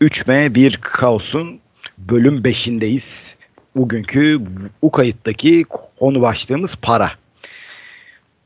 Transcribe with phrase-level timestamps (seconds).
[0.00, 1.60] 3M 1 Kaos'un
[1.98, 3.36] bölüm 5'indeyiz.
[3.76, 4.40] Bugünkü
[4.82, 5.64] bu kayıttaki
[5.98, 7.10] konu başlığımız para.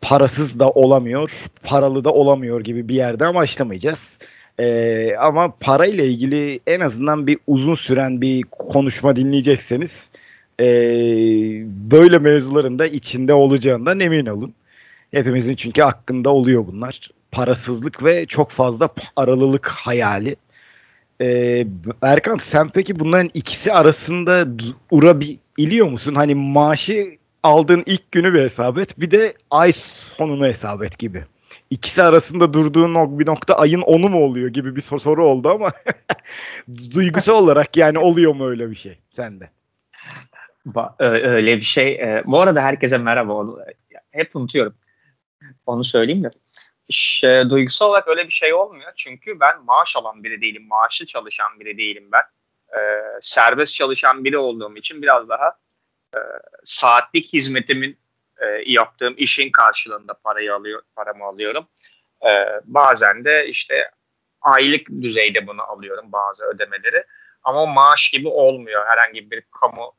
[0.00, 4.18] Parasız da olamıyor, paralı da olamıyor gibi bir yerde başlamayacağız.
[4.58, 10.10] Ee, ama para ile ilgili en azından bir uzun süren bir konuşma dinleyecekseniz
[10.60, 10.66] e,
[11.90, 14.54] böyle mevzuların da içinde olacağından emin olun.
[15.10, 17.10] Hepimizin çünkü hakkında oluyor bunlar.
[17.32, 20.36] Parasızlık ve çok fazla paralılık hayali.
[21.20, 21.66] Ee,
[22.02, 24.46] Erkan sen peki bunların ikisi arasında
[24.90, 26.14] ura bir iliyor musun?
[26.14, 27.06] Hani maaşı
[27.42, 31.24] aldığın ilk günü bir hesap et bir de ay sonunu hesap et gibi.
[31.70, 35.72] İkisi arasında durduğun bir nokta ayın onu mu oluyor gibi bir soru oldu ama
[36.94, 39.50] duygusal olarak yani oluyor mu öyle bir şey sende?
[40.98, 41.92] Öyle bir şey.
[41.92, 43.46] E, bu arada herkese merhaba.
[44.10, 44.74] Hep unutuyorum.
[45.66, 46.30] Onu söyleyeyim de.
[46.90, 48.92] İşte, duygusal olarak öyle bir şey olmuyor.
[48.96, 50.66] Çünkü ben maaş alan biri değilim.
[50.66, 52.22] Maaşlı çalışan biri değilim ben.
[52.78, 55.58] Ee, serbest çalışan biri olduğum için biraz daha
[56.14, 56.20] e,
[56.64, 57.98] saatlik hizmetimin
[58.38, 61.66] e, yaptığım işin karşılığında parayı alıyor, paramı alıyorum.
[62.26, 62.30] E,
[62.64, 63.90] bazen de işte
[64.40, 67.04] aylık düzeyde bunu alıyorum bazı ödemeleri.
[67.42, 69.92] Ama maaş gibi olmuyor herhangi bir kamu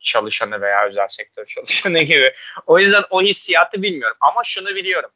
[0.00, 2.32] çalışanı veya özel sektör çalışanı gibi.
[2.66, 4.16] O yüzden o hissiyatı bilmiyorum.
[4.20, 5.10] Ama şunu biliyorum.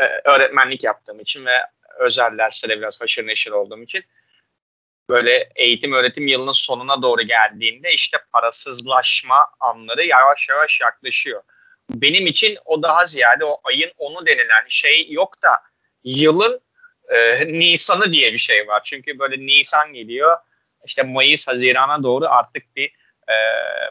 [0.00, 1.58] Ee, öğretmenlik yaptığım için ve
[1.98, 4.04] özel derslere biraz haşır neşir olduğum için
[5.08, 11.42] böyle eğitim öğretim yılının sonuna doğru geldiğinde işte parasızlaşma anları yavaş yavaş yaklaşıyor.
[11.90, 15.50] Benim için o daha ziyade o ayın onu denilen şey yok da
[16.04, 16.60] yılın
[17.08, 18.82] e, Nisan'ı diye bir şey var.
[18.84, 20.36] Çünkü böyle Nisan geliyor
[20.86, 22.86] işte Mayıs, Haziran'a doğru artık bir
[23.28, 23.36] e,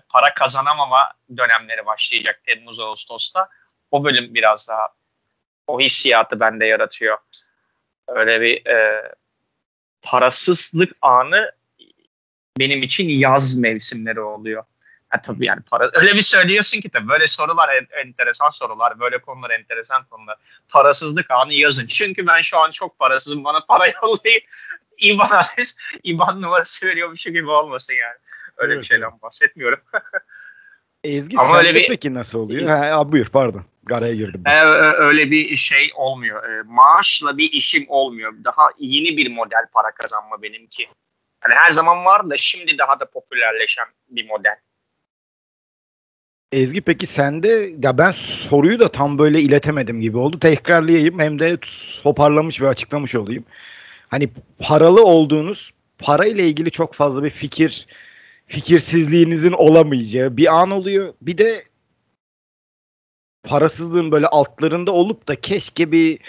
[0.10, 3.50] para kazanamama dönemleri başlayacak Temmuz, Ağustos'ta.
[3.92, 4.88] O bölüm biraz daha
[5.68, 7.18] o hissiyatı bende yaratıyor.
[8.08, 9.12] Öyle bir e,
[10.02, 11.52] parasızlık anı
[12.60, 14.64] benim için yaz mevsimleri oluyor.
[15.10, 19.17] Ha, tabii yani para öyle bir söylüyorsun ki tabii böyle sorular en, enteresan sorular, böyle
[19.17, 20.38] konular enteresan konular.
[20.70, 21.88] Parasızlık anı yazın.
[21.88, 23.44] Çünkü ben şu an çok parasızım.
[23.44, 24.42] Bana para yollayın.
[24.98, 28.17] İban adres, İban numarası veriyormuşum gibi olmasın yani.
[28.58, 28.84] Öyle evet.
[28.84, 29.80] bir şeyden bahsetmiyorum.
[31.04, 31.88] Ezgi Ama öyle bir...
[31.88, 32.70] peki nasıl oluyor?
[32.70, 33.66] Ha, buyur pardon.
[33.87, 34.43] Garaya girdim.
[34.45, 34.64] Ee,
[34.98, 36.43] öyle bir şey olmuyor.
[36.49, 38.33] Ee, maaşla bir işim olmuyor.
[38.43, 40.83] Daha yeni bir model para kazanma benimki.
[41.45, 44.55] Yani her zaman var da şimdi daha da popülerleşen bir model.
[46.52, 50.39] Ezgi peki sende ya ben soruyu da tam böyle iletemedim gibi oldu.
[50.39, 51.58] Tekrarlayayım hem de
[52.04, 53.45] toparlamış ve açıklamış olayım.
[54.08, 57.87] Hani paralı olduğunuz para ile ilgili çok fazla bir fikir
[58.48, 61.14] fikirsizliğinizin olamayacağı bir an oluyor.
[61.21, 61.64] Bir de
[63.48, 66.20] parasızlığın böyle altlarında olup da keşke bir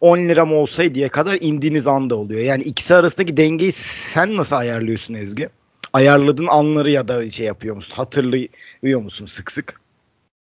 [0.00, 2.40] 10 liram olsaydı diye kadar indiğiniz anda oluyor.
[2.40, 5.48] Yani ikisi arasındaki dengeyi sen nasıl ayarlıyorsun Ezgi?
[5.92, 7.92] Ayarladığın anları ya da şey yapıyor musun?
[7.96, 9.80] Hatırlıyor musun sık sık?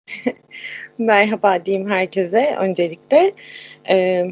[0.99, 3.33] Merhaba diyeyim herkese öncelikle.
[3.89, 4.27] Ee,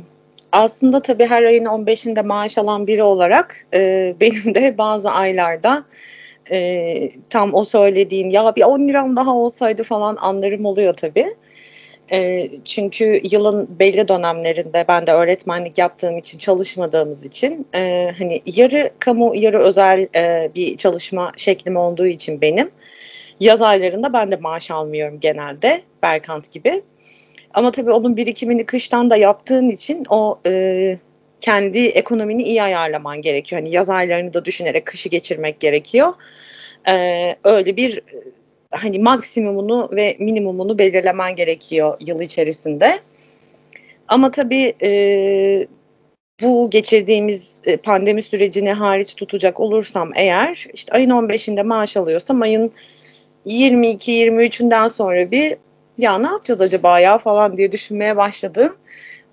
[0.53, 5.85] aslında tabii her ayın 15'inde maaş alan biri olarak e, benim de bazı aylarda
[6.51, 11.27] e, tam o söylediğin ya bir 10 liram daha olsaydı falan anlarım oluyor tabii.
[12.13, 18.91] E, çünkü yılın belli dönemlerinde ben de öğretmenlik yaptığım için çalışmadığımız için e, hani yarı
[18.99, 22.71] kamu yarı özel e, bir çalışma şeklim olduğu için benim
[23.41, 26.83] yaz aylarında ben de maaş almıyorum genelde Berkant gibi.
[27.55, 30.99] Ama tabii onun birikimini kıştan da yaptığın için o e,
[31.41, 33.63] kendi ekonomini iyi ayarlaman gerekiyor.
[33.63, 36.13] Hani yaz aylarını da düşünerek kışı geçirmek gerekiyor.
[36.89, 38.01] Ee, öyle bir
[38.71, 42.93] hani maksimumunu ve minimumunu belirlemen gerekiyor yıl içerisinde.
[44.09, 45.67] Ama tabii e,
[46.43, 52.73] bu geçirdiğimiz e, pandemi sürecini hariç tutacak olursam eğer işte ayın 15'inde maaş alıyorsam ayın
[53.47, 55.57] 22-23'ünden sonra bir
[55.99, 58.77] ya ne yapacağız acaba ya falan diye düşünmeye başladım.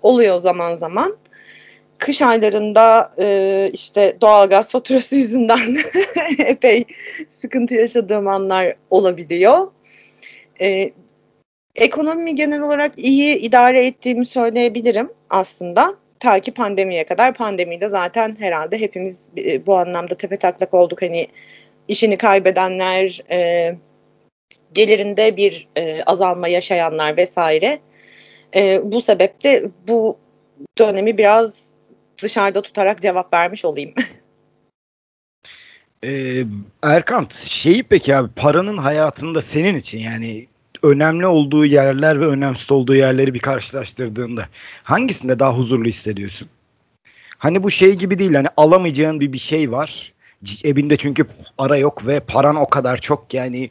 [0.02, 1.16] Oluyor zaman zaman
[1.98, 5.76] kış aylarında e, işte doğalgaz faturası yüzünden
[6.38, 6.84] epey
[7.28, 9.66] sıkıntı yaşadığım anlar olabiliyor.
[10.60, 10.90] E,
[11.76, 15.94] ekonomi genel olarak iyi idare ettiğimi söyleyebilirim aslında.
[16.20, 17.34] Ta ki pandemiye kadar.
[17.34, 21.02] Pandemide zaten herhalde hepimiz e, bu anlamda tepe taklak olduk.
[21.02, 21.26] Hani
[21.88, 23.74] işini kaybedenler, e,
[24.74, 27.78] gelirinde bir e, azalma yaşayanlar vesaire.
[28.56, 30.18] E, bu sebeple bu
[30.78, 31.77] dönemi biraz
[32.22, 33.94] dışarıda tutarak cevap vermiş olayım.
[36.04, 36.44] ee,
[36.82, 40.46] Erkan şeyi peki abi paranın hayatında senin için yani
[40.82, 44.48] önemli olduğu yerler ve önemsiz olduğu yerleri bir karşılaştırdığında
[44.82, 46.48] hangisinde daha huzurlu hissediyorsun?
[47.38, 50.12] Hani bu şey gibi değil hani alamayacağın bir bir şey var.
[50.44, 51.26] Cebinde çünkü
[51.56, 53.70] para yok ve paran o kadar çok yani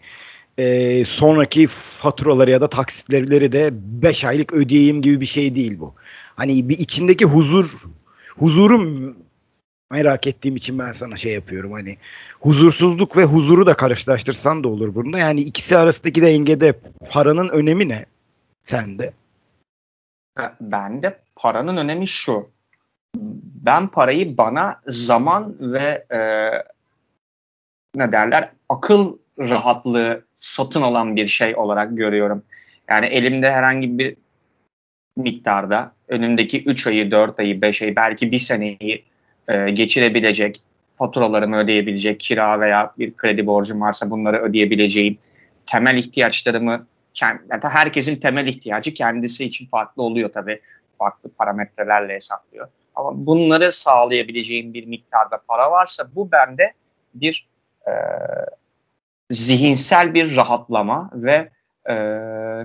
[0.57, 5.93] e, sonraki faturaları ya da taksitleri de 5 aylık ödeyeyim gibi bir şey değil bu.
[6.35, 7.75] Hani bir içindeki huzur
[8.39, 9.15] huzurum
[9.91, 11.97] merak ettiğim için ben sana şey yapıyorum hani
[12.39, 15.19] huzursuzluk ve huzuru da karşılaştırsan da olur bunda.
[15.19, 16.79] Yani ikisi arasındaki dengede
[17.09, 18.05] paranın önemi ne
[18.61, 19.13] sende?
[20.61, 22.49] Ben de paranın önemi şu.
[23.65, 26.19] Ben parayı bana zaman ve e,
[27.95, 32.43] ne derler akıl rahatlığı satın alan bir şey olarak görüyorum.
[32.89, 34.17] Yani elimde herhangi bir
[35.17, 39.05] miktarda önümdeki 3 ayı, 4 ayı, 5 ayı belki bir seneyi
[39.47, 40.61] e, geçirebilecek,
[40.97, 45.17] faturalarımı ödeyebilecek, kira veya bir kredi borcum varsa bunları ödeyebileceğim,
[45.65, 46.87] temel ihtiyaçlarımı,
[47.21, 50.61] yani herkesin temel ihtiyacı kendisi için farklı oluyor tabii.
[50.97, 52.67] Farklı parametrelerle hesaplıyor.
[52.95, 56.73] Ama bunları sağlayabileceğim bir miktarda para varsa bu bende
[57.13, 57.47] bir
[57.87, 57.91] e,
[59.29, 61.49] zihinsel bir rahatlama ve
[61.89, 61.95] e,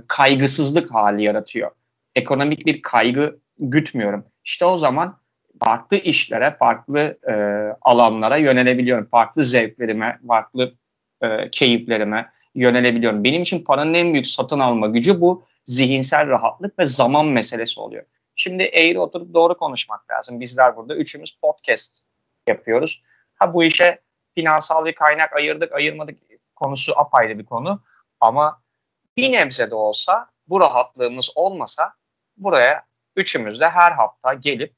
[0.08, 1.70] kaygısızlık hali yaratıyor.
[2.14, 4.25] Ekonomik bir kaygı gütmüyorum.
[4.44, 5.19] İşte o zaman
[5.64, 7.35] farklı işlere, farklı e,
[7.82, 9.09] alanlara yönelebiliyorum.
[9.11, 10.75] Farklı zevklerime, farklı
[11.23, 13.25] e, keyiflerime yönelebiliyorum.
[13.25, 18.05] Benim için paranın en büyük satın alma gücü bu zihinsel rahatlık ve zaman meselesi oluyor.
[18.37, 20.41] Şimdi eğri oturup doğru konuşmak lazım.
[20.41, 22.03] Bizler burada üçümüz podcast
[22.49, 23.03] yapıyoruz.
[23.35, 24.00] Ha bu işe
[24.35, 26.19] finansal bir kaynak ayırdık, ayırmadık
[26.56, 27.82] konusu apayrı bir konu.
[28.20, 28.62] Ama
[29.17, 31.93] bir nebze de olsa bu rahatlığımız olmasa
[32.37, 32.82] buraya
[33.17, 34.75] üçümüz de her hafta gelip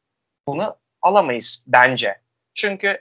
[0.47, 2.21] bunu alamayız bence.
[2.55, 2.99] Çünkü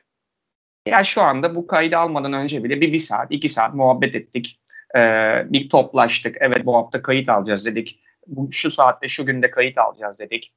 [0.85, 4.59] ya şu anda bu kaydı almadan önce bile bir, bir saat, iki saat muhabbet ettik.
[4.95, 6.37] Ee, bir toplaştık.
[6.39, 7.99] Evet bu hafta kayıt alacağız dedik.
[8.27, 10.53] Bu, şu saatte şu günde kayıt alacağız dedik.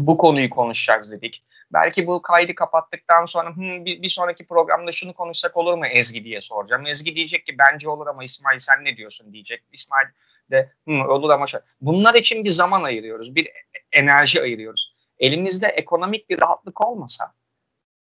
[0.00, 1.42] Bu konuyu konuşacağız dedik.
[1.72, 6.24] Belki bu kaydı kapattıktan sonra hmm, bir, bir sonraki programda şunu konuşsak olur mu Ezgi
[6.24, 6.86] diye soracağım.
[6.86, 9.62] Ezgi diyecek ki bence olur ama İsmail sen ne diyorsun diyecek.
[9.72, 10.06] İsmail
[10.50, 11.64] de hmm, olur ama şöyle.
[11.80, 13.34] Bunlar için bir zaman ayırıyoruz.
[13.34, 13.48] Bir
[13.92, 14.94] enerji ayırıyoruz.
[15.18, 17.34] Elimizde ekonomik bir rahatlık olmasa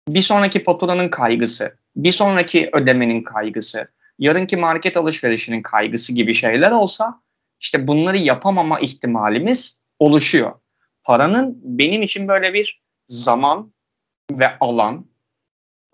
[0.09, 3.89] bir sonraki faturanın kaygısı, bir sonraki ödemenin kaygısı,
[4.19, 7.21] yarınki market alışverişinin kaygısı gibi şeyler olsa
[7.61, 10.53] işte bunları yapamama ihtimalimiz oluşuyor.
[11.05, 13.73] Paranın benim için böyle bir zaman
[14.31, 15.07] ve alan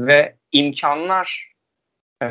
[0.00, 1.52] ve imkanlar,
[2.22, 2.26] e,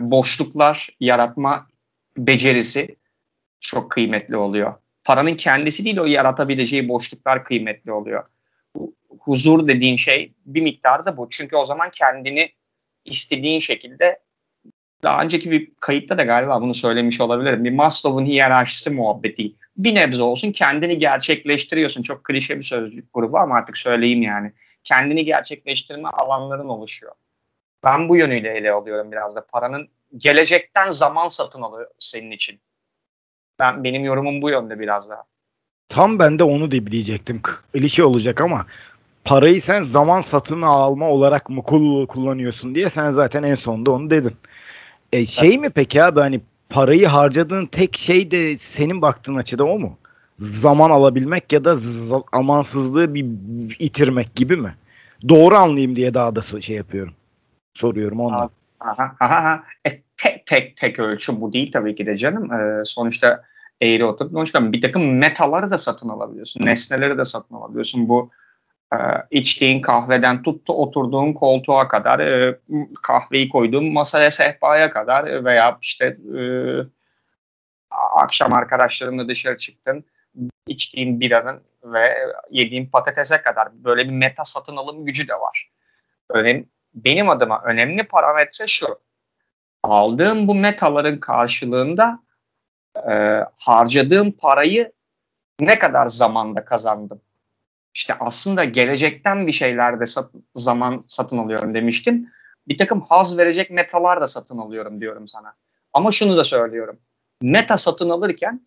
[0.00, 1.68] boşluklar yaratma
[2.16, 2.96] becerisi
[3.60, 4.74] çok kıymetli oluyor.
[5.04, 8.24] Paranın kendisi değil o yaratabileceği boşluklar kıymetli oluyor.
[9.18, 11.28] Huzur dediğin şey bir miktarda bu.
[11.30, 12.52] Çünkü o zaman kendini
[13.04, 14.20] istediğin şekilde
[15.04, 17.64] daha önceki bir kayıtta da galiba bunu söylemiş olabilirim.
[17.64, 19.52] Bir Maslow'un hiyerarşisi muhabbeti.
[19.76, 22.02] Bir nebze olsun kendini gerçekleştiriyorsun.
[22.02, 24.52] Çok klişe bir sözcük grubu ama artık söyleyeyim yani.
[24.84, 27.12] Kendini gerçekleştirme alanların oluşuyor.
[27.84, 29.46] Ben bu yönüyle ele alıyorum biraz da.
[29.46, 32.60] Paranın gelecekten zaman satın alıyor senin için.
[33.58, 35.22] Ben benim yorumum bu yönde biraz daha.
[35.88, 37.42] Tam ben de onu diyecektim.
[37.72, 38.66] Klişe olacak ama
[39.24, 41.62] parayı sen zaman satın alma olarak mı
[42.08, 44.36] kullanıyorsun diye sen zaten en sonunda onu dedin.
[45.12, 49.78] E, şey mi peki abi hani parayı harcadığın tek şey de senin baktığın açıda o
[49.78, 49.98] mu?
[50.38, 51.76] Zaman alabilmek ya da
[52.32, 53.26] amansızlığı bir
[53.78, 54.74] itirmek gibi mi?
[55.28, 57.14] Doğru anlayayım diye daha da şey yapıyorum.
[57.74, 58.50] Soruyorum ondan.
[58.80, 59.64] Aha, aha.
[59.86, 62.52] E, tek tek tek ölçü bu değil tabii ki de canım.
[62.52, 63.42] E, sonuçta
[63.80, 66.66] eğri oturup konuşurken bir takım metaları da satın alabiliyorsun.
[66.66, 68.08] Nesneleri de satın alabiliyorsun.
[68.08, 68.30] Bu
[68.92, 68.96] e,
[69.30, 72.58] içtiğin kahveden tuttu oturduğun koltuğa kadar e,
[73.02, 76.06] kahveyi koyduğun masaya sehpaya kadar veya işte
[76.38, 76.40] e,
[78.14, 80.04] akşam arkadaşlarınla dışarı çıktın
[80.66, 82.16] içtiğin biranın ve
[82.50, 85.70] yediğin patatese kadar böyle bir meta satın alım gücü de var.
[86.30, 89.00] Önem, benim adıma önemli parametre şu.
[89.82, 92.18] Aldığım bu metaların karşılığında
[92.96, 93.12] e,
[93.58, 94.92] harcadığım parayı
[95.60, 97.20] ne kadar zamanda kazandım?
[97.94, 102.28] İşte aslında gelecekten bir şeyler de sat, zaman satın alıyorum demiştim.
[102.68, 105.54] Bir takım haz verecek metalar da satın alıyorum diyorum sana.
[105.92, 106.98] Ama şunu da söylüyorum.
[107.42, 108.66] Meta satın alırken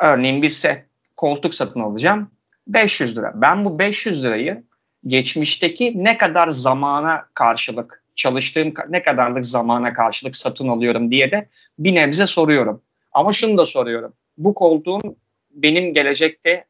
[0.00, 0.86] örneğin bir set
[1.16, 2.30] koltuk satın alacağım.
[2.66, 3.32] 500 lira.
[3.34, 4.64] Ben bu 500 lirayı
[5.06, 11.48] geçmişteki ne kadar zamana karşılık çalıştığım ne kadarlık zamana karşılık satın alıyorum diye de
[11.78, 12.82] bir nebze soruyorum.
[13.12, 14.12] Ama şunu da soruyorum.
[14.38, 15.16] Bu koltuğun
[15.50, 16.64] benim gelecekte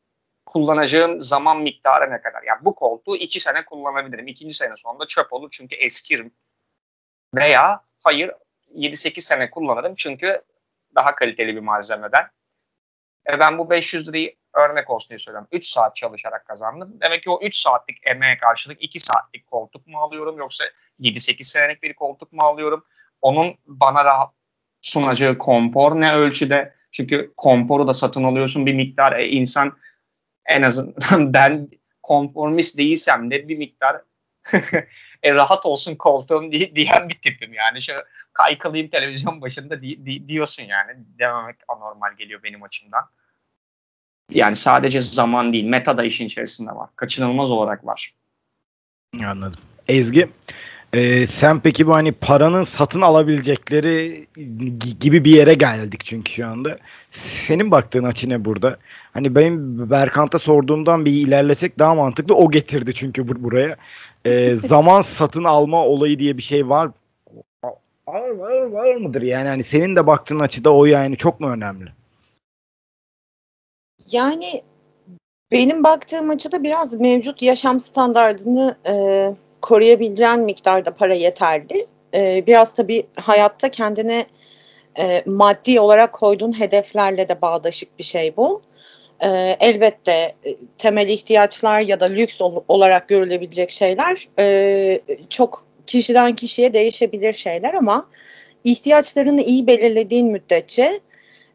[0.51, 2.43] kullanacağım zaman miktarı ne kadar?
[2.43, 4.27] Yani bu koltuğu iki sene kullanabilirim.
[4.27, 6.35] İkinci sene sonunda çöp olur çünkü eskirim.
[7.35, 8.31] Veya hayır
[8.75, 10.43] 7-8 sene kullanırım çünkü
[10.95, 12.31] daha kaliteli bir malzemeden
[13.29, 15.49] E ben bu 500 lirayı örnek olsun diye söylüyorum.
[15.53, 17.01] 3 saat çalışarak kazandım.
[17.01, 20.65] Demek ki o 3 saatlik emeğe karşılık 2 saatlik koltuk mu alıyorum yoksa
[21.01, 22.85] 7-8 senelik bir koltuk mu alıyorum?
[23.23, 24.31] Onun bana rahat
[24.83, 26.75] sunacağı konfor ne ölçüde?
[26.91, 29.19] Çünkü konforu da satın alıyorsun bir miktar.
[29.19, 29.77] E, insan
[30.47, 31.69] en azından ben
[32.03, 34.03] konformist değilsem de bir miktar
[35.23, 37.83] e, rahat olsun koltuğum diye, diyen bir tipim yani.
[37.83, 37.93] Şu
[38.33, 40.93] kaykılayım televizyon başında di, di, diyorsun yani.
[41.19, 43.05] Dememek anormal geliyor benim açımdan.
[44.31, 46.91] Yani sadece zaman değil, meta da işin içerisinde var.
[46.97, 48.15] Kaçınılmaz olarak var.
[49.25, 49.61] Anladım.
[49.89, 50.31] Ezgi,
[50.93, 54.27] e, sen peki bu hani paranın satın alabilecekleri
[55.01, 56.79] gibi bir yere geldik çünkü şu anda.
[57.09, 58.77] Senin baktığın açı ne burada?
[59.13, 62.35] Hani benim Berkant'a sorduğumdan bir ilerlesek daha mantıklı.
[62.35, 63.77] O getirdi çünkü bur- buraya.
[64.25, 66.91] E, zaman satın alma olayı diye bir şey var.
[68.09, 69.23] Var, var, var mıdır?
[69.23, 71.93] Yani hani senin de baktığın açıda o yani çok mu önemli?
[74.13, 74.45] Yani
[75.53, 78.95] benim baktığım açıda biraz mevcut yaşam standartını e,
[79.63, 81.87] koruyabileceğin miktarda para yeterli.
[82.15, 84.25] E, biraz tabii hayatta kendine
[84.99, 88.63] e, maddi olarak koyduğun hedeflerle de bağdaşık bir şey bu.
[89.21, 90.33] E, elbette
[90.79, 97.75] temel ihtiyaçlar ya da lüks ol, olarak görülebilecek şeyler e, çok kişiden kişiye değişebilir şeyler
[97.75, 98.09] ama
[98.65, 101.01] ihtiyaçlarını iyi belirlediğin müddetçe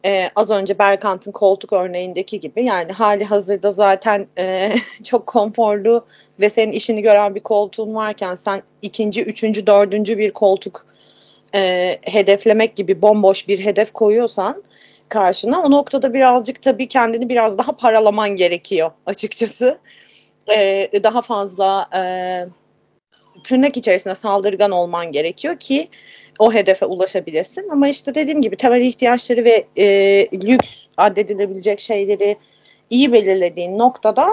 [0.05, 4.71] e, az önce Berkant'ın koltuk örneğindeki gibi yani hali hazırda zaten e,
[5.03, 6.05] çok konforlu
[6.39, 10.85] ve senin işini gören bir koltuğun varken sen ikinci, üçüncü, dördüncü bir koltuk
[11.55, 14.63] e, hedeflemek gibi bomboş bir hedef koyuyorsan
[15.09, 19.79] karşına o noktada birazcık tabii kendini biraz daha paralaman gerekiyor açıkçası.
[20.55, 22.01] E, daha fazla e,
[23.43, 25.88] tırnak içerisinde saldırgan olman gerekiyor ki
[26.39, 27.69] o hedefe ulaşabilesin.
[27.69, 29.85] Ama işte dediğim gibi temel ihtiyaçları ve e,
[30.33, 32.37] lüks addedilebilecek şeyleri
[32.89, 34.27] iyi belirlediğin noktada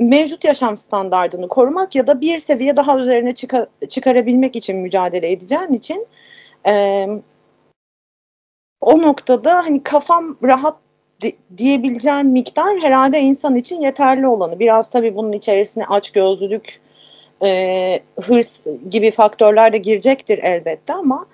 [0.00, 5.72] mevcut yaşam standartını korumak ya da bir seviye daha üzerine çıkar, çıkarabilmek için mücadele edeceğin
[5.72, 6.06] için
[6.66, 7.06] e,
[8.80, 10.76] o noktada hani kafam rahat
[11.56, 14.58] diyebileceğin miktar herhalde insan için yeterli olanı.
[14.58, 16.80] Biraz tabii bunun içerisine açgözlülük,
[17.42, 21.26] e, hırs gibi faktörler de girecektir elbette ama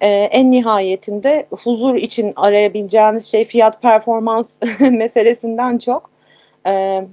[0.00, 6.10] e, en nihayetinde huzur için arayabileceğiniz şey fiyat performans meselesinden çok
[6.66, 7.04] e,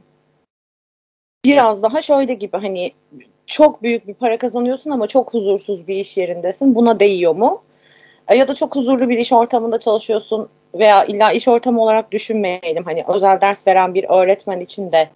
[1.45, 2.91] biraz daha şöyle gibi hani
[3.47, 6.75] çok büyük bir para kazanıyorsun ama çok huzursuz bir iş yerindesin.
[6.75, 7.61] Buna değiyor mu?
[8.27, 12.83] E, ya da çok huzurlu bir iş ortamında çalışıyorsun veya illa iş ortamı olarak düşünmeyelim.
[12.85, 15.09] Hani özel ders veren bir öğretmen için de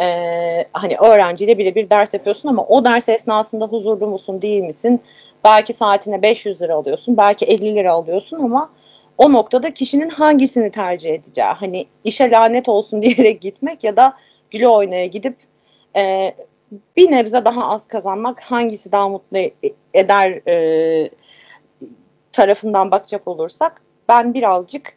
[0.00, 5.00] e, hani öğrenciyle birebir ders yapıyorsun ama o ders esnasında huzurlu musun değil misin?
[5.44, 8.70] Belki saatine 500 lira alıyorsun, belki 50 lira alıyorsun ama
[9.18, 11.46] o noktada kişinin hangisini tercih edeceği.
[11.46, 14.16] Hani işe lanet olsun diyerek gitmek ya da
[14.50, 15.36] güle oynaya gidip
[15.96, 16.34] e,
[16.96, 19.38] bir nebze daha az kazanmak hangisi daha mutlu
[19.94, 21.10] eder e,
[22.32, 24.96] tarafından bakacak olursak ben birazcık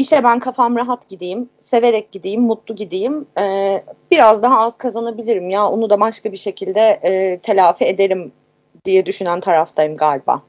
[0.00, 3.26] işe ben kafam rahat gideyim, severek gideyim, mutlu gideyim.
[3.40, 8.32] Ee, biraz daha az kazanabilirim ya onu da başka bir şekilde e, telafi ederim
[8.84, 10.42] diye düşünen taraftayım galiba.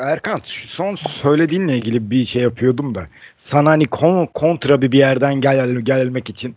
[0.00, 4.98] Erkan şu son söylediğinle ilgili bir şey yapıyordum da sana hani kon, kontra bir bir
[4.98, 6.56] yerden gel gelmek için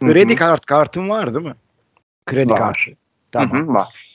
[0.00, 1.54] kredi kart kartın var değil mi?
[2.26, 2.58] Kredi var.
[2.58, 2.90] kartı.
[3.32, 3.58] Tamam.
[3.58, 4.11] Hı hı, var.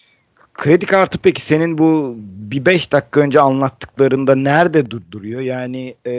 [0.58, 5.42] Kredi kartı peki senin bu bir beş dakika önce anlattıklarında nerede duruyor?
[5.42, 6.14] Yani e,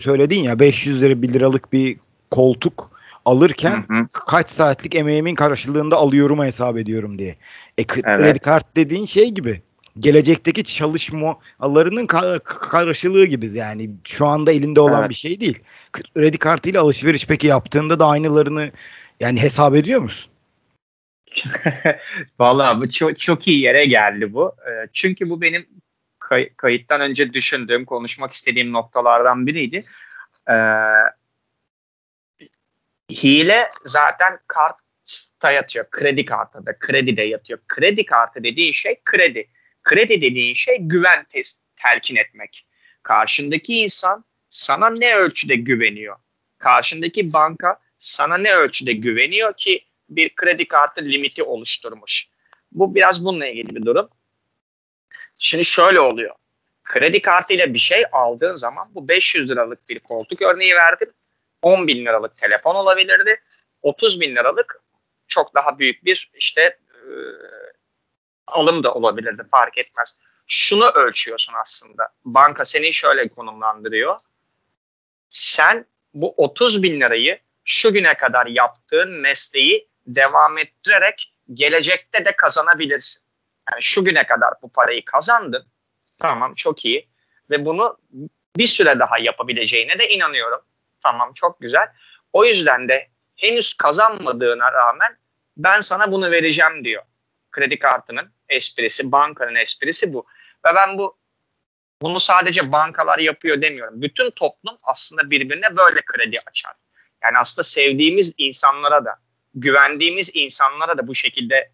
[0.00, 1.96] söyledin ya 500 lira 1 liralık bir
[2.30, 2.90] koltuk
[3.24, 4.08] alırken hı hı.
[4.12, 7.34] kaç saatlik emeğimin karşılığında alıyorum hesap ediyorum diye.
[7.78, 8.40] E, kredi evet.
[8.40, 9.62] kart dediğin şey gibi.
[9.98, 12.06] Gelecekteki çalışmalarının
[12.44, 15.10] karşılığı gibi yani şu anda elinde olan evet.
[15.10, 15.58] bir şey değil.
[15.92, 18.70] Kredi kartıyla alışveriş peki yaptığında da aynılarını
[19.20, 20.31] yani hesap ediyor musun?
[22.38, 24.56] Vallahi bu çok, çok iyi yere geldi bu.
[24.66, 25.68] Ee, çünkü bu benim
[26.18, 29.84] kay- kayıttan önce düşündüğüm, konuşmak istediğim noktalardan biriydi.
[30.50, 30.54] Ee,
[33.10, 35.90] hile zaten kartta yatıyor.
[35.90, 37.58] Kredi kartında, kredide yatıyor.
[37.68, 39.48] Kredi kartı dediğin şey kredi.
[39.82, 42.66] Kredi dediğin şey güven test, telkin etmek.
[43.02, 46.16] Karşındaki insan sana ne ölçüde güveniyor?
[46.58, 49.80] Karşındaki banka sana ne ölçüde güveniyor ki
[50.16, 52.28] bir kredi kartı limiti oluşturmuş.
[52.72, 54.08] Bu biraz bununla ilgili bir durum.
[55.38, 56.34] Şimdi şöyle oluyor.
[56.84, 61.08] Kredi kartıyla bir şey aldığın zaman bu 500 liralık bir koltuk örneği verdim.
[61.62, 63.40] 10 bin liralık telefon olabilirdi.
[63.82, 64.82] 30 bin liralık
[65.28, 66.78] çok daha büyük bir işte
[68.46, 70.20] alım da olabilirdi fark etmez.
[70.46, 72.08] Şunu ölçüyorsun aslında.
[72.24, 74.20] Banka seni şöyle konumlandırıyor.
[75.28, 83.22] Sen bu 30 bin lirayı şu güne kadar yaptığın mesleği devam ettirerek gelecekte de kazanabilirsin.
[83.72, 85.66] Yani şu güne kadar bu parayı kazandın.
[86.20, 87.08] Tamam çok iyi.
[87.50, 87.98] Ve bunu
[88.56, 90.60] bir süre daha yapabileceğine de inanıyorum.
[91.02, 91.88] Tamam çok güzel.
[92.32, 95.16] O yüzden de henüz kazanmadığına rağmen
[95.56, 97.02] ben sana bunu vereceğim diyor.
[97.50, 100.26] Kredi kartının esprisi, bankanın esprisi bu.
[100.66, 101.18] Ve ben bu
[102.02, 104.02] bunu sadece bankalar yapıyor demiyorum.
[104.02, 106.72] Bütün toplum aslında birbirine böyle kredi açar.
[107.22, 109.16] Yani aslında sevdiğimiz insanlara da,
[109.54, 111.72] güvendiğimiz insanlara da bu şekilde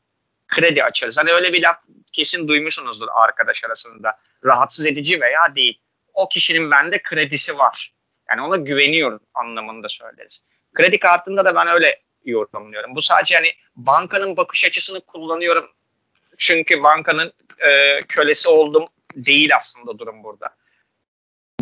[0.48, 1.18] kredi açarız.
[1.18, 1.76] Hani öyle bir laf
[2.12, 4.16] kesin duymuşsunuzdur arkadaş arasında.
[4.44, 5.80] Rahatsız edici veya değil.
[6.14, 7.94] O kişinin bende kredisi var.
[8.30, 10.46] Yani ona güveniyorum anlamında söyleriz.
[10.74, 12.94] Kredi kartında da ben öyle yorumluyorum.
[12.94, 15.70] Bu sadece hani bankanın bakış açısını kullanıyorum.
[16.38, 20.48] Çünkü bankanın e, kölesi oldum değil aslında durum burada.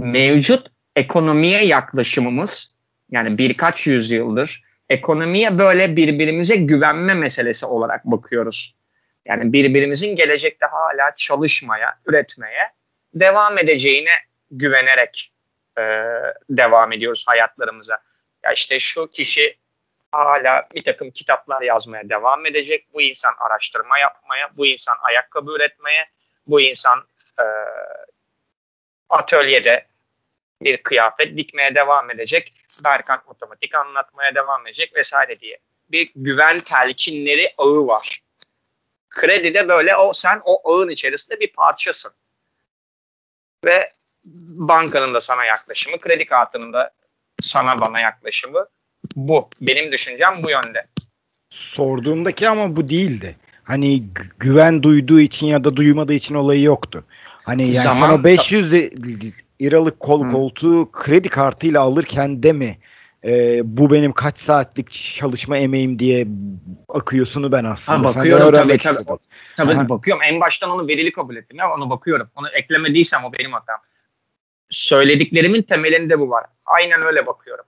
[0.01, 2.77] Mevcut ekonomiye yaklaşımımız
[3.11, 8.77] yani birkaç yüzyıldır ekonomiye böyle birbirimize güvenme meselesi olarak bakıyoruz.
[9.25, 12.73] Yani birbirimizin gelecekte hala çalışmaya, üretmeye
[13.15, 14.11] devam edeceğine
[14.51, 15.33] güvenerek
[15.79, 15.83] e,
[16.51, 17.99] devam ediyoruz hayatlarımıza.
[18.45, 19.59] Ya işte şu kişi
[20.13, 22.87] hala bir takım kitaplar yazmaya devam edecek.
[22.95, 26.07] Bu insan araştırma yapmaya, bu insan ayakkabı üretmeye,
[26.47, 26.99] bu insan
[27.41, 27.45] e,
[29.09, 29.87] atölyede
[30.63, 32.53] bir kıyafet dikmeye devam edecek.
[32.85, 35.59] Berkant matematik anlatmaya devam edecek vesaire diye.
[35.89, 38.23] Bir güven telkinleri ağı var.
[39.11, 42.13] Kredide böyle o sen o ağın içerisinde bir parçasın.
[43.65, 43.91] Ve
[44.59, 46.91] bankanın da sana yaklaşımı, kredi kartının da
[47.41, 48.67] sana bana yaklaşımı
[49.17, 49.49] bu.
[49.61, 50.87] Benim düşüncem bu yönde.
[51.51, 53.37] Sorduğumdaki ama bu değildi.
[53.65, 54.05] Hani
[54.39, 57.05] güven duyduğu için ya da duymadığı için olayı yoktu.
[57.45, 58.73] Hani yani Zaman, sana 500
[59.63, 62.79] liralık kol koltuğu kredi kartıyla alırken de mi
[63.25, 66.27] e, bu benim kaç saatlik çalışma emeğim diye
[66.89, 67.99] akıyorsunu ben aslında.
[67.99, 69.19] Ha, bakıyorum tabii tabii.
[69.57, 70.23] Tabii bakıyorum.
[70.23, 72.29] En baştan onu verili kabul ettim ya onu bakıyorum.
[72.37, 73.77] Onu eklemediysem o benim hatam.
[74.71, 76.45] Söylediklerimin temelinde bu var.
[76.67, 77.65] Aynen öyle bakıyorum.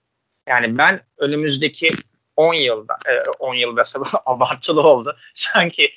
[0.48, 1.88] Yani ben önümüzdeki
[2.36, 2.96] 10 yılda,
[3.40, 5.16] 10 e, yıl mesela abartılı oldu.
[5.34, 5.90] Sanki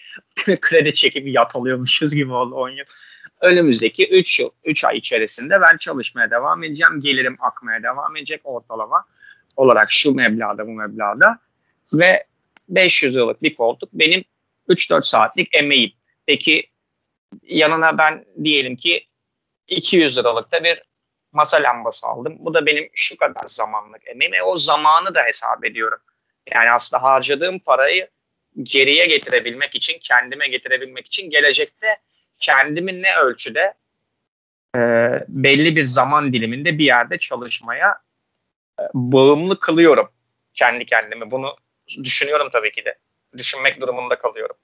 [0.62, 2.86] kredi çekip yat alıyormuşuz gibi oldu 10 yıl.
[3.42, 7.02] Önümüzdeki 3 yıl, 3 ay içerisinde ben çalışmaya devam edeceğim.
[7.02, 9.06] Gelirim akmaya devam edecek ortalama
[9.56, 11.40] olarak şu meblağda bu meblağda.
[11.94, 12.26] Ve
[12.70, 14.24] 500 yıllık bir koltuk benim
[14.70, 15.92] 3-4 saatlik emeğim.
[16.26, 16.68] Peki
[17.44, 19.06] yanına ben diyelim ki
[19.68, 20.84] 200 liralık da bir
[21.32, 22.36] masa lambası aldım.
[22.40, 24.34] Bu da benim şu kadar zamanlık emeğim.
[24.34, 26.00] E o zamanı da hesap ediyorum.
[26.54, 28.08] Yani aslında harcadığım parayı
[28.64, 31.88] geriye getirebilmek için, kendime getirebilmek için gelecekte
[32.42, 33.74] kendimi ne ölçüde
[34.76, 34.80] e,
[35.28, 38.00] belli bir zaman diliminde bir yerde çalışmaya
[38.80, 40.10] e, bağımlı kılıyorum
[40.54, 41.32] kendi kendimi.
[41.32, 41.56] Bunu
[42.04, 42.96] düşünüyorum tabii ki de.
[43.38, 44.56] Düşünmek durumunda kalıyorum.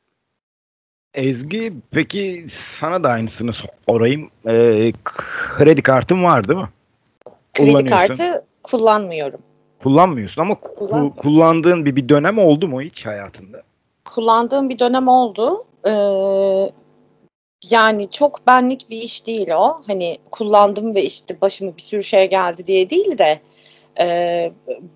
[1.13, 3.51] Ezgi peki sana da aynısını
[3.87, 4.31] sorayım.
[4.47, 6.69] Ee, kredi kartın var değil mi?
[7.53, 8.23] Kredi kartı
[8.63, 9.39] kullanmıyorum.
[9.83, 11.09] Kullanmıyorsun ama Kullan...
[11.09, 13.63] kullandığın bir, bir dönem oldu mu hiç hayatında?
[14.05, 15.65] Kullandığım bir dönem oldu.
[15.85, 15.91] Ee,
[17.71, 19.77] yani çok benlik bir iş değil o.
[19.87, 23.39] Hani kullandım ve işte başıma bir sürü şey geldi diye değil de
[23.99, 24.51] e,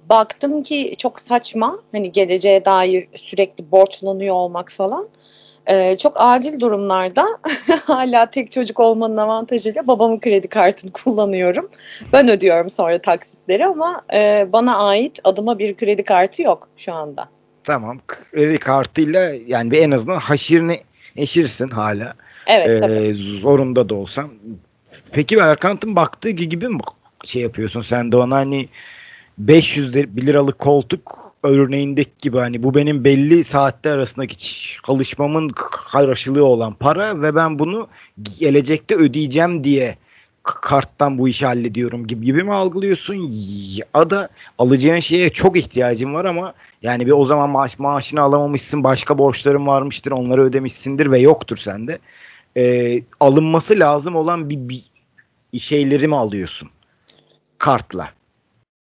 [0.10, 1.78] baktım ki çok saçma.
[1.92, 5.08] Hani geleceğe dair sürekli borçlanıyor olmak falan.
[5.68, 7.26] Ee, çok acil durumlarda
[7.86, 11.70] hala tek çocuk olmanın avantajıyla babamın kredi kartını kullanıyorum.
[12.14, 17.30] Ben ödüyorum sonra taksitleri ama e, bana ait adıma bir kredi kartı yok şu anda.
[17.64, 18.00] Tamam.
[18.08, 20.84] Kredi kartıyla yani bir en azından haşirini
[21.16, 22.14] eşirsin hala.
[22.52, 23.14] Evet ee, tabii.
[23.14, 24.30] Zorunda da olsan.
[25.12, 26.80] Peki Erkant'ın baktığı gibi mi
[27.26, 28.70] şey yapıyorsun sen de ona hani
[29.38, 34.38] 500 liralık koltuk örneğindeki gibi hani bu benim belli saatte arasındaki
[34.86, 35.50] çalışmamın
[35.92, 37.88] karşılığı olan para ve ben bunu
[38.40, 39.98] gelecekte ödeyeceğim diye
[40.44, 43.30] karttan bu işi hallediyorum gibi gibi mi algılıyorsun
[43.94, 48.84] ya da alacağın şeye çok ihtiyacın var ama yani bir o zaman maaş maaşını alamamışsın
[48.84, 52.00] başka borçların varmıştır onları ödemişsindir ve yoktur sende
[52.58, 54.60] ee, alınması lazım olan bir,
[55.54, 56.70] bir şeyleri mi alıyorsun
[57.58, 58.10] kartla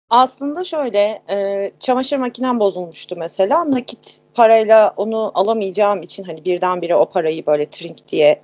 [0.09, 3.71] aslında şöyle, e, çamaşır makinem bozulmuştu mesela.
[3.71, 8.41] Nakit parayla onu alamayacağım için hani birdenbire o parayı böyle trink diye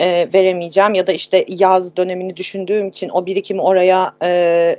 [0.00, 4.76] e, veremeyeceğim ya da işte yaz dönemini düşündüğüm için o birikimi oraya e,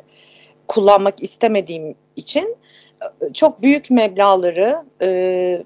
[0.67, 2.57] kullanmak istemediğim için
[3.01, 5.63] e, çok büyük meblaları e,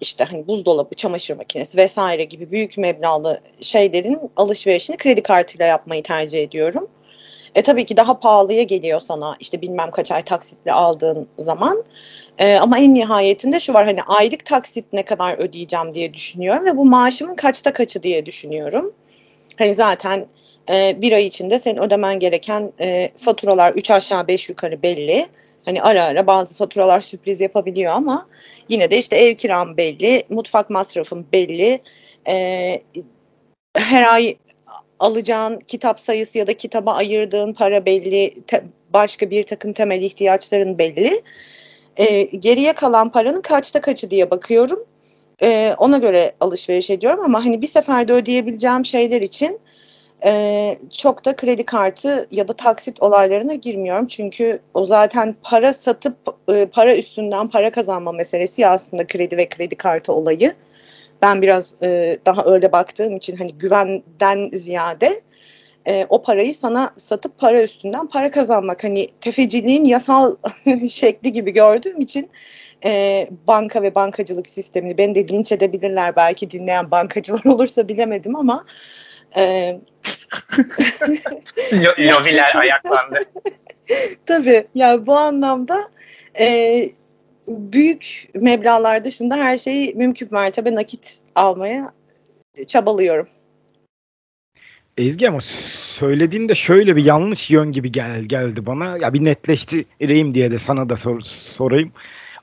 [0.00, 6.42] işte hani buzdolabı, çamaşır makinesi vesaire gibi büyük meblağlı şeylerin alışverişini kredi kartıyla yapmayı tercih
[6.42, 6.88] ediyorum.
[7.54, 11.84] E tabii ki daha pahalıya geliyor sana işte bilmem kaç ay taksitle aldığın zaman.
[12.38, 16.76] E, ama en nihayetinde şu var hani aylık taksit ne kadar ödeyeceğim diye düşünüyorum ve
[16.76, 18.92] bu maaşımın kaçta kaçı diye düşünüyorum.
[19.58, 20.26] Hani zaten
[20.70, 25.26] e, bir ay içinde senin ödemen gereken e, faturalar 3 aşağı 5 yukarı belli.
[25.66, 28.26] Hani ara ara bazı faturalar sürpriz yapabiliyor ama
[28.68, 31.80] yine de işte ev kiram belli, mutfak masrafım belli.
[32.28, 32.80] E,
[33.76, 34.36] her ay
[34.98, 40.78] alacağın kitap sayısı ya da kitaba ayırdığın para belli, te, başka bir takım temel ihtiyaçların
[40.78, 41.22] belli.
[41.96, 44.78] E, geriye kalan paranın kaçta kaçı diye bakıyorum.
[45.42, 49.60] E, ona göre alışveriş ediyorum ama hani bir seferde ödeyebileceğim şeyler için
[50.24, 54.06] e, çok da kredi kartı ya da taksit olaylarına girmiyorum.
[54.06, 56.16] Çünkü o zaten para satıp
[56.48, 60.54] e, para üstünden para kazanma meselesi aslında kredi ve kredi kartı olayı.
[61.22, 65.20] Ben biraz e, daha öyle baktığım için hani güvenden ziyade
[65.86, 68.84] e, o parayı sana satıp para üstünden para kazanmak.
[68.84, 70.36] Hani tefeciliğin yasal
[70.90, 72.30] şekli gibi gördüğüm için
[72.84, 78.64] e, banka ve bankacılık sistemini beni de linç edebilirler belki dinleyen bankacılar olursa bilemedim ama
[79.36, 79.72] e,
[81.98, 83.18] Lobiler ayaklandı.
[84.26, 85.78] Tabii ya bu anlamda
[86.40, 86.88] e,
[87.48, 91.90] büyük meblağlar dışında her şeyi mümkün mertebe nakit almaya
[92.66, 93.26] çabalıyorum.
[94.96, 98.96] Ezgi ama söylediğinde şöyle bir yanlış yön gibi gel, geldi bana.
[98.96, 101.92] Ya bir netleştireyim diye de sana da sor, sorayım.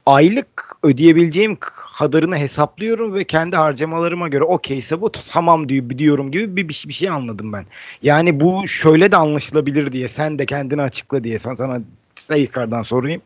[0.06, 1.58] Aylık ödeyebileceğim
[1.98, 7.10] kadarını hesaplıyorum ve kendi harcamalarıma göre okeyse bu tamam diyorum gibi bir, bir, bir şey
[7.10, 7.66] anladım ben.
[8.04, 11.82] Yani bu şöyle de anlaşılabilir diye sen de kendini açıkla diye sana, sana
[12.28, 13.22] tekrardan sorayım.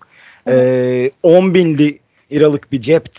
[0.48, 2.00] Ee, 10 bin
[2.32, 3.10] liralık bir cep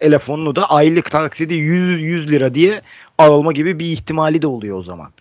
[0.00, 2.82] telefonunu da aylık taksidi 100, 100 lira diye
[3.18, 5.12] alma gibi bir ihtimali de oluyor o zaman.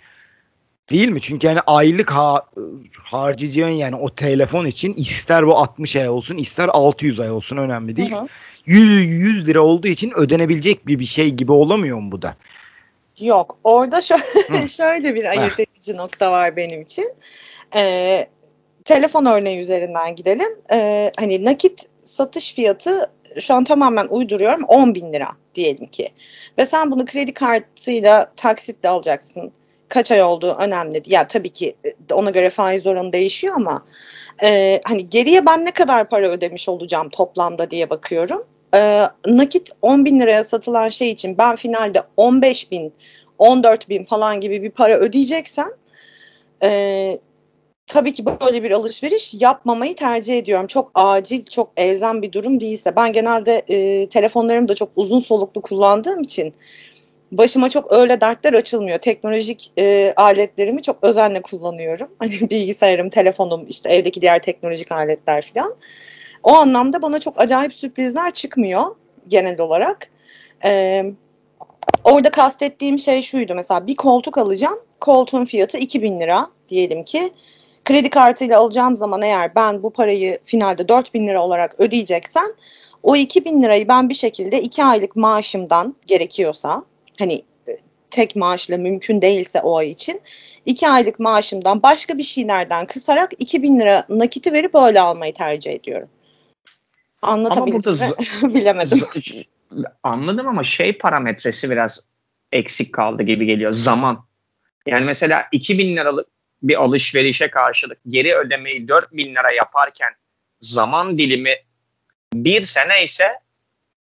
[0.90, 1.22] Değil mi?
[1.22, 2.46] Çünkü yani aylık ha
[3.04, 7.96] harcayacağın yani o telefon için ister bu 60 ay olsun ister 600 ay olsun önemli
[7.96, 8.12] değil.
[8.12, 8.28] Hı hı.
[8.66, 12.36] 100, 100 lira olduğu için ödenebilecek bir, bir şey gibi olamıyor mu bu da?
[13.22, 13.58] Yok.
[13.64, 17.06] Orada şöyle, şöyle bir ayırt edici nokta var benim için.
[17.76, 18.28] Ee,
[18.86, 20.50] telefon örneği üzerinden gidelim.
[20.74, 26.10] Ee, hani nakit satış fiyatı şu an tamamen uyduruyorum 10 bin lira diyelim ki.
[26.58, 29.52] Ve sen bunu kredi kartıyla taksitle alacaksın.
[29.90, 31.02] Kaç ay olduğu önemli.
[31.06, 33.86] Ya tabii ki e, ona göre faiz oranı değişiyor ama
[34.44, 38.44] e, hani geriye ben ne kadar para ödemiş olacağım toplamda diye bakıyorum.
[38.76, 42.94] E, nakit 10 bin liraya satılan şey için ben finalde 15 bin,
[43.38, 45.70] 14 bin falan gibi bir para ödeyeceksem
[46.64, 47.20] e,
[47.88, 50.68] tabii ki böyle bir alışveriş yapmamayı tercih ediyorum.
[50.68, 52.96] Çok acil, çok elzem bir durum değilse.
[52.96, 56.54] Ben genelde e, telefonlarımı da çok uzun soluklu kullandığım için
[57.32, 58.98] başıma çok öyle dertler açılmıyor.
[59.00, 62.08] Teknolojik e, aletlerimi çok özenle kullanıyorum.
[62.20, 65.74] Hani bilgisayarım, telefonum, işte evdeki diğer teknolojik aletler falan.
[66.44, 68.96] O anlamda bana çok acayip sürprizler çıkmıyor
[69.28, 70.10] genel olarak.
[70.66, 71.06] Ee,
[72.04, 74.80] orada kastettiğim şey şuydu mesela bir koltuk alacağım.
[75.00, 77.32] Koltuğun fiyatı 2000 lira diyelim ki.
[77.86, 82.46] Kredi kartıyla alacağım zaman eğer ben bu parayı finalde 4000 lira olarak ödeyeceksem
[83.04, 86.84] o 2000 lirayı ben bir şekilde 2 aylık maaşımdan gerekiyorsa
[87.20, 87.78] hani e,
[88.12, 90.22] tek maaşla mümkün değilse o ay için
[90.66, 96.10] 2 aylık maaşımdan başka bir şeylerden kısarak 2000 lira nakiti verip öyle almayı tercih ediyorum.
[97.24, 98.14] Anlatabildim mi?
[98.56, 99.00] Bilemedim.
[100.04, 102.06] Anladım ama şey parametresi biraz
[102.52, 103.72] eksik kaldı gibi geliyor.
[103.72, 104.26] Zaman.
[104.86, 106.28] Yani mesela 2000 liralık
[106.64, 110.14] bir alışverişe karşılık geri ödemeyi 4000 lira yaparken
[110.62, 111.56] zaman dilimi
[112.34, 113.40] bir sene ise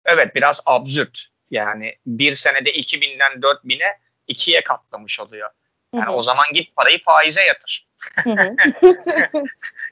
[0.04, 1.26] evet biraz absürt.
[1.50, 5.50] Yani bir senede 2000'den 4000'e ikiye katlamış oluyor.
[5.94, 6.14] Yani Hı-hı.
[6.14, 7.86] o zaman git parayı faize yatır.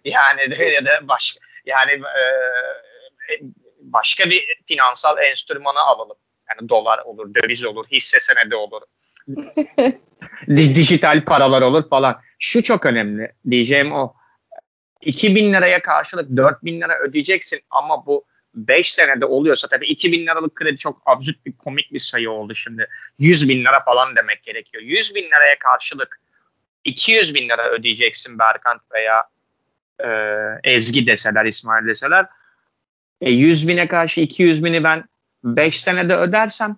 [0.05, 0.41] yani
[0.75, 2.25] ya da başka yani e,
[3.81, 6.17] başka bir finansal enstrümanı alalım.
[6.51, 8.83] Yani dolar olur, döviz olur, hisse senedi olur.
[10.57, 12.21] dijital paralar olur falan.
[12.39, 14.15] Şu çok önemli diyeceğim o.
[15.01, 20.79] 2000 liraya karşılık 4000 lira ödeyeceksin ama bu 5 senede oluyorsa tabii 2000 liralık kredi
[20.79, 22.87] çok absürt bir komik bir sayı oldu şimdi.
[23.19, 24.83] 100 bin lira falan demek gerekiyor.
[24.83, 26.21] 100 bin liraya karşılık
[26.85, 29.25] 200 bin lira ödeyeceksin Berkant veya
[30.05, 30.09] e,
[30.73, 32.27] Ezgi deseler, İsmail deseler.
[33.21, 35.05] E, 100 bine karşı 200 bini ben
[35.45, 36.77] 5 senede ödersem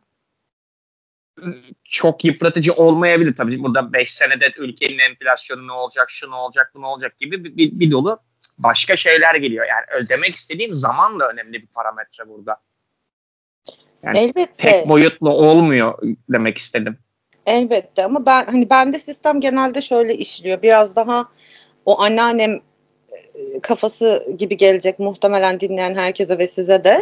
[1.85, 3.37] çok yıpratıcı olmayabilir.
[3.37, 7.45] Tabii burada 5 senede ülkenin enflasyonu ne olacak, şu ne olacak, bu ne olacak gibi
[7.45, 8.19] bir, bir, bir dolu
[8.59, 9.67] başka şeyler geliyor.
[9.67, 12.57] Yani ödemek istediğim zaman da önemli bir parametre burada.
[14.03, 14.63] Yani Elbette.
[14.63, 15.99] tek boyutlu olmuyor
[16.29, 16.99] demek istedim.
[17.47, 20.63] Elbette ama ben hani bende sistem genelde şöyle işliyor.
[20.63, 21.29] Biraz daha
[21.85, 22.61] o anneannem
[23.63, 26.99] kafası gibi gelecek muhtemelen dinleyen herkese ve size de.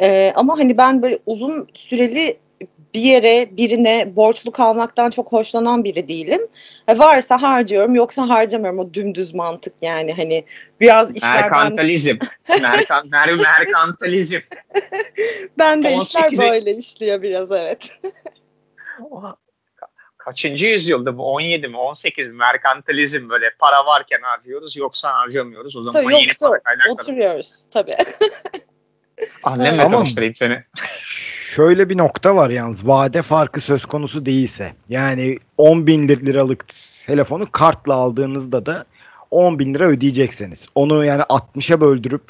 [0.00, 2.38] Ee, ama hani ben böyle uzun süreli
[2.94, 6.40] bir yere birine borçlu kalmaktan çok hoşlanan biri değilim.
[6.88, 10.44] E, varsa harcıyorum yoksa harcamıyorum o dümdüz mantık yani hani
[10.80, 12.16] biraz işler ben, Merkantalizm.
[12.62, 14.38] Merkan, mer, merkantalizm.
[15.58, 18.00] ben de 18'e işler böyle işliyor biraz evet.
[20.26, 21.32] Kaçıncı yüzyılda bu?
[21.34, 21.76] 17 mi?
[21.76, 22.32] 18 mi?
[22.34, 25.76] Merkantilizm böyle para varken harcıyoruz yoksa harcamıyoruz.
[25.76, 26.50] O zaman Tabii yeni yoksa
[26.92, 27.94] oturuyoruz tabii.
[29.44, 30.64] Annemle Ama- tanıştırayım seni.
[31.54, 36.64] Şöyle bir nokta var yalnız vade farkı söz konusu değilse yani 10 bin lir- liralık
[37.06, 38.84] telefonu kartla aldığınızda da
[39.30, 40.66] 10 bin lira ödeyeceksiniz.
[40.74, 42.22] Onu yani 60'a böldürüp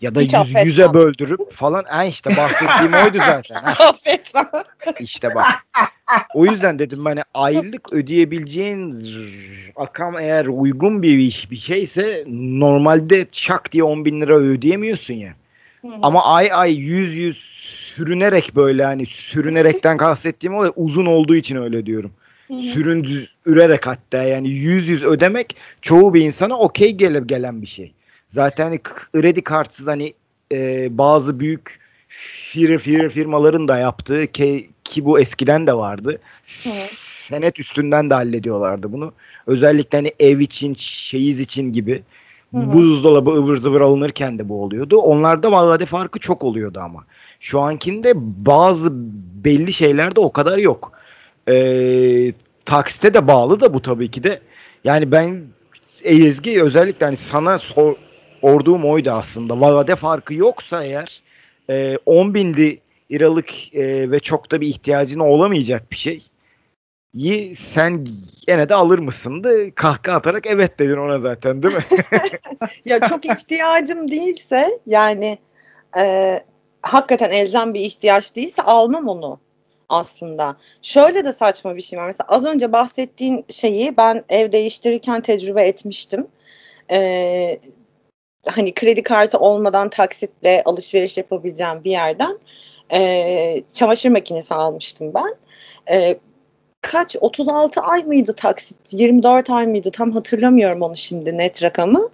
[0.00, 0.66] ya da Hiç 100, affetmem.
[0.66, 3.56] 100'e böldürüp falan ha işte bahsettiğim oydu zaten.
[3.88, 4.44] Affetmem.
[5.00, 5.46] işte bak.
[6.34, 8.92] O yüzden dedim hani aylık ödeyebileceğin
[9.80, 15.34] rakam eğer uygun bir iş bir şeyse normalde şak diye 10 bin lira ödeyemiyorsun ya.
[15.82, 15.92] Hı hı.
[16.02, 17.36] Ama ay ay yüz yüz
[17.94, 22.12] sürünerek böyle hani sürünerekten kastettiğim o da uzun olduğu için öyle diyorum.
[22.48, 27.92] Süründürerek hatta yani yüz yüz ödemek çoğu bir insana okey gelir gelen bir şey.
[28.36, 30.14] Zaten hani kredi kartsız hani
[30.52, 36.18] e, bazı büyük fir, fir firmaların da yaptığı ki, ki bu eskiden de vardı.
[36.42, 39.12] Senet üstünden de hallediyorlardı bunu.
[39.46, 42.02] Özellikle hani ev için, çeyiz için gibi.
[42.54, 42.72] Hı hı.
[42.72, 44.98] Buzdolabı ıvır zıvır alınırken de bu oluyordu.
[44.98, 47.04] Onlarda vade farkı çok oluyordu ama.
[47.40, 48.12] Şu ankinde
[48.46, 48.90] bazı
[49.44, 50.92] belli şeylerde o kadar yok.
[51.48, 52.32] Ee,
[52.64, 54.40] taksite de bağlı da bu tabii ki de.
[54.84, 55.42] Yani ben
[56.04, 57.94] Ezgi özellikle hani sana sor,
[58.40, 59.60] sorduğum oydu aslında.
[59.60, 61.22] Vade farkı yoksa eğer
[61.70, 66.22] e, 10 bin liralık e, ve çok da bir ihtiyacın olamayacak bir şey.
[67.14, 68.06] yi sen
[68.46, 69.74] gene de alır mısındı?
[69.74, 71.84] Kahkaha atarak evet dedin ona zaten değil mi?
[72.84, 75.38] ya çok ihtiyacım değilse yani
[75.98, 76.40] e,
[76.82, 79.40] hakikaten elzem bir ihtiyaç değilse almam onu
[79.88, 80.56] aslında.
[80.82, 82.06] Şöyle de saçma bir şey var.
[82.06, 86.26] Mesela az önce bahsettiğin şeyi ben ev değiştirirken tecrübe etmiştim.
[86.90, 87.58] E,
[88.46, 92.38] hani kredi kartı olmadan taksitle alışveriş yapabileceğim bir yerden
[92.92, 95.34] e, çamaşır makinesi almıştım ben.
[95.96, 96.18] E,
[96.80, 102.08] kaç 36 ay mıydı taksit 24 ay mıydı tam hatırlamıyorum onu şimdi net rakamı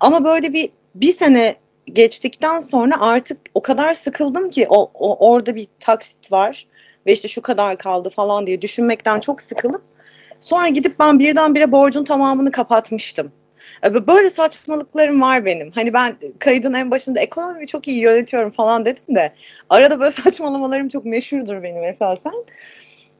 [0.00, 5.54] ama böyle bir bir sene geçtikten sonra artık o kadar sıkıldım ki o, o orada
[5.54, 6.66] bir taksit var
[7.06, 9.82] ve işte şu kadar kaldı falan diye düşünmekten çok sıkılıp
[10.40, 13.32] sonra gidip ben birdenbire borcun tamamını kapatmıştım.
[13.84, 15.70] E, Böyle saçmalıklarım var benim.
[15.70, 19.32] Hani ben kaydın en başında ekonomiyi çok iyi yönetiyorum falan dedim de
[19.70, 22.44] arada böyle saçmalamalarım çok meşhurdur benim esasen.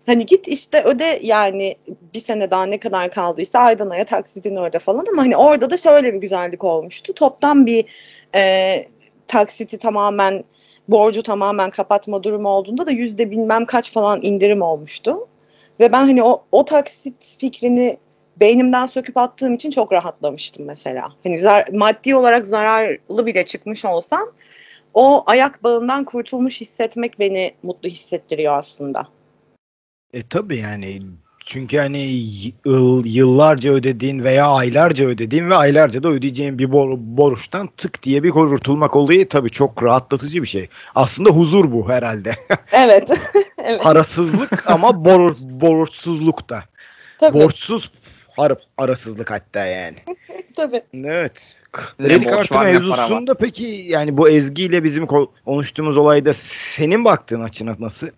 [0.06, 1.74] Hani git işte öde yani
[2.14, 5.76] bir sene daha ne kadar kaldıysa aydan aya taksitini öde falan ama hani orada da
[5.76, 7.12] şöyle bir güzellik olmuştu.
[7.14, 7.84] Toptan bir
[8.34, 8.74] e,
[9.26, 10.44] taksiti tamamen
[10.88, 15.14] borcu tamamen kapatma durumu olduğunda da yüzde bilmem kaç falan indirim olmuştu.
[15.80, 17.96] Ve ben hani o, o taksit fikrini
[18.40, 21.08] beynimden söküp attığım için çok rahatlamıştım mesela.
[21.24, 24.22] Hani zar, maddi olarak zararlı bile çıkmış olsam
[24.94, 29.08] o ayak bağından kurtulmuş hissetmek beni mutlu hissettiriyor aslında.
[30.12, 31.02] E tabii yani
[31.46, 31.98] çünkü hani
[32.64, 38.22] yıl, yıllarca ödediğin veya aylarca ödediğin ve aylarca da ödeyeceğin bir bor, borçtan tık diye
[38.22, 40.68] bir kurtulmak olayı tabii çok rahatlatıcı bir şey.
[40.94, 42.34] Aslında huzur bu herhalde.
[42.72, 43.20] Evet.
[43.64, 43.82] evet.
[43.82, 46.64] Parasızlık ama bor, borçsuzluk da.
[47.18, 47.90] Tabii, Borçsuz
[48.36, 49.96] har, parasızlık hatta yani.
[50.56, 50.82] tabii.
[50.94, 51.62] Evet.
[51.98, 57.40] Ne Kredi kartı mevzusunda peki yani bu Ezgi ile bizim ko- konuştuğumuz olayda senin baktığın
[57.40, 58.08] açına nasıl?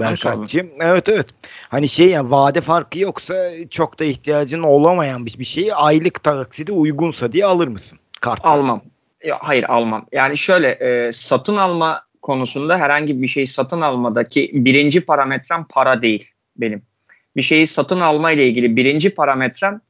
[0.00, 0.70] Berkat'cığım.
[0.80, 1.26] Evet evet.
[1.68, 6.72] Hani şey yani vade farkı yoksa çok da ihtiyacın olamayan bir bir şeyi aylık taksidi
[6.72, 7.98] uygunsa diye alır mısın?
[8.20, 8.40] Kart.
[8.44, 8.82] Almam.
[9.24, 10.06] Ya, hayır almam.
[10.12, 16.30] Yani şöyle e, satın alma konusunda herhangi bir şey satın almadaki birinci parametrem para değil
[16.56, 16.82] benim.
[17.36, 19.80] Bir şeyi satın alma ile ilgili birinci parametrem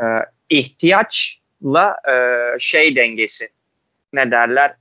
[0.00, 0.04] e,
[0.48, 2.14] ihtiyaçla e,
[2.60, 3.48] şey dengesi.
[4.12, 4.74] Ne derler?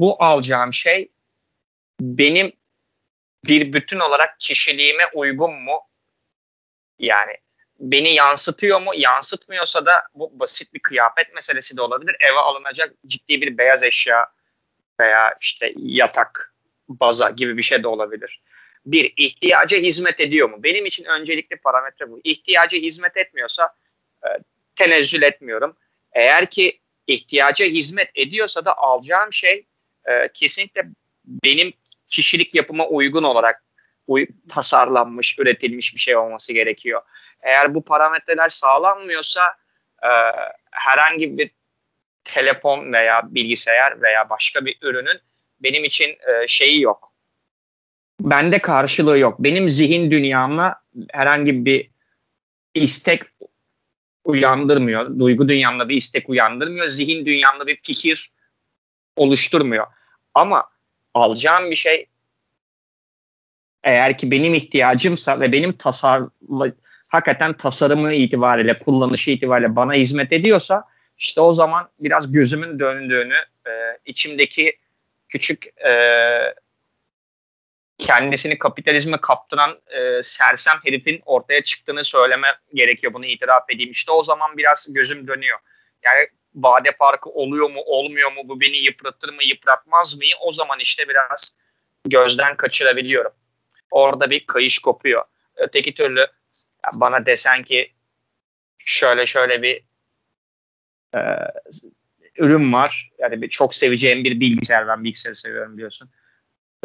[0.00, 1.08] Bu alacağım şey
[2.00, 2.52] benim
[3.44, 5.80] bir bütün olarak kişiliğime uygun mu?
[6.98, 7.32] Yani
[7.80, 8.90] beni yansıtıyor mu?
[8.96, 12.16] Yansıtmıyorsa da bu basit bir kıyafet meselesi de olabilir.
[12.20, 14.26] Eve alınacak ciddi bir beyaz eşya
[15.00, 16.54] veya işte yatak,
[16.88, 18.42] baza gibi bir şey de olabilir.
[18.92, 20.62] Bir, ihtiyaca hizmet ediyor mu?
[20.62, 22.20] Benim için öncelikli parametre bu.
[22.24, 23.74] İhtiyaca hizmet etmiyorsa
[24.24, 24.28] e,
[24.76, 25.76] tenezzül etmiyorum.
[26.12, 29.66] Eğer ki ihtiyaca hizmet ediyorsa da alacağım şey
[30.04, 30.82] e, kesinlikle
[31.24, 31.72] benim
[32.08, 33.62] kişilik yapıma uygun olarak
[34.06, 37.02] uy- tasarlanmış, üretilmiş bir şey olması gerekiyor.
[37.40, 39.56] Eğer bu parametreler sağlanmıyorsa
[40.02, 40.10] e,
[40.70, 41.50] herhangi bir
[42.24, 45.20] telefon veya bilgisayar veya başka bir ürünün
[45.60, 47.07] benim için e, şeyi yok.
[48.20, 49.36] Bende karşılığı yok.
[49.38, 51.90] Benim zihin dünyamla herhangi bir
[52.74, 53.22] istek
[54.24, 55.18] uyandırmıyor.
[55.18, 56.86] Duygu dünyamda bir istek uyandırmıyor.
[56.86, 58.32] Zihin dünyamda bir fikir
[59.16, 59.86] oluşturmuyor.
[60.34, 60.64] Ama
[61.14, 62.06] alacağım bir şey
[63.84, 66.22] eğer ki benim ihtiyacımsa ve benim tasar
[67.08, 70.84] hakikaten tasarımı itibariyle, kullanışı itibariyle bana hizmet ediyorsa
[71.18, 73.70] işte o zaman biraz gözümün döndüğünü, e,
[74.06, 74.76] içimdeki
[75.28, 75.92] küçük e,
[77.98, 83.12] kendisini kapitalizme kaptıran e, sersem herifin ortaya çıktığını söyleme gerekiyor.
[83.12, 83.90] Bunu itiraf edeyim.
[83.90, 85.58] İşte o zaman biraz gözüm dönüyor.
[86.02, 90.22] Yani vade farkı oluyor mu, olmuyor mu, bu beni yıpratır mı, yıpratmaz mı?
[90.40, 91.58] O zaman işte biraz
[92.06, 93.32] gözden kaçırabiliyorum.
[93.90, 95.24] Orada bir kayış kopuyor.
[95.56, 96.26] Öteki türlü
[96.94, 97.92] bana desen ki
[98.78, 99.82] şöyle şöyle bir
[101.14, 101.20] e,
[102.36, 103.10] ürün var.
[103.18, 104.88] Yani bir, çok seveceğim bir bilgisayar.
[104.88, 106.10] Ben bilgisayarı seviyorum biliyorsun.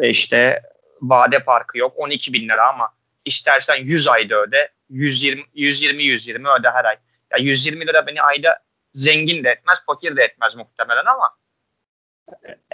[0.00, 0.62] Ve işte
[1.02, 1.92] vade farkı yok.
[1.96, 2.88] 12 bin lira ama
[3.24, 4.72] istersen 100 ayda öde.
[4.90, 6.96] 120 120 120 öde her ay.
[7.32, 8.58] Ya 120 lira beni ayda
[8.94, 11.30] zengin de etmez, fakir de etmez muhtemelen ama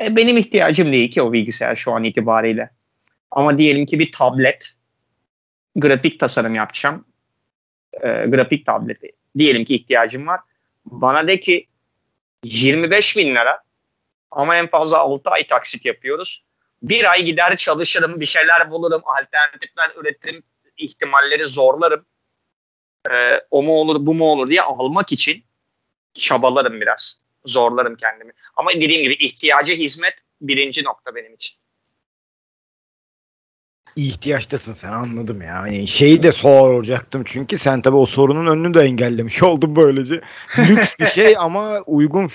[0.00, 2.70] e, benim ihtiyacım değil ki o bilgisayar şu an itibariyle.
[3.30, 4.72] Ama diyelim ki bir tablet,
[5.76, 7.04] grafik tasarım yapacağım.
[7.92, 9.12] E, grafik tableti.
[9.38, 10.40] Diyelim ki ihtiyacım var.
[10.84, 11.66] Bana de ki
[12.44, 13.62] 25 bin lira
[14.30, 16.44] ama en fazla 6 ay taksit yapıyoruz.
[16.82, 20.42] Bir ay gider çalışırım, bir şeyler bulurum, alternatifler üretirim,
[20.76, 22.06] ihtimalleri zorlarım.
[23.10, 25.44] Ee, o mu olur, bu mu olur diye almak için
[26.14, 27.20] çabalarım biraz.
[27.44, 28.32] Zorlarım kendimi.
[28.56, 31.60] Ama dediğim gibi ihtiyacı hizmet birinci nokta benim için
[33.96, 35.48] ihtiyaçtasın sen anladım ya.
[35.48, 40.20] Yani şeyi de soracaktım çünkü sen tabii o sorunun önünü de engellemiş oldun böylece.
[40.58, 42.26] Lüks bir şey ama uygun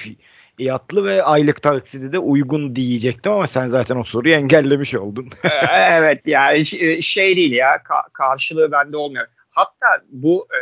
[0.57, 5.29] fiyatlı ve aylık taksidi de uygun diyecektim ama sen zaten o soruyu engellemiş oldun.
[5.79, 9.27] Evet yani e, şey değil ya ka- karşılığı bende olmuyor.
[9.49, 10.59] Hatta bu e,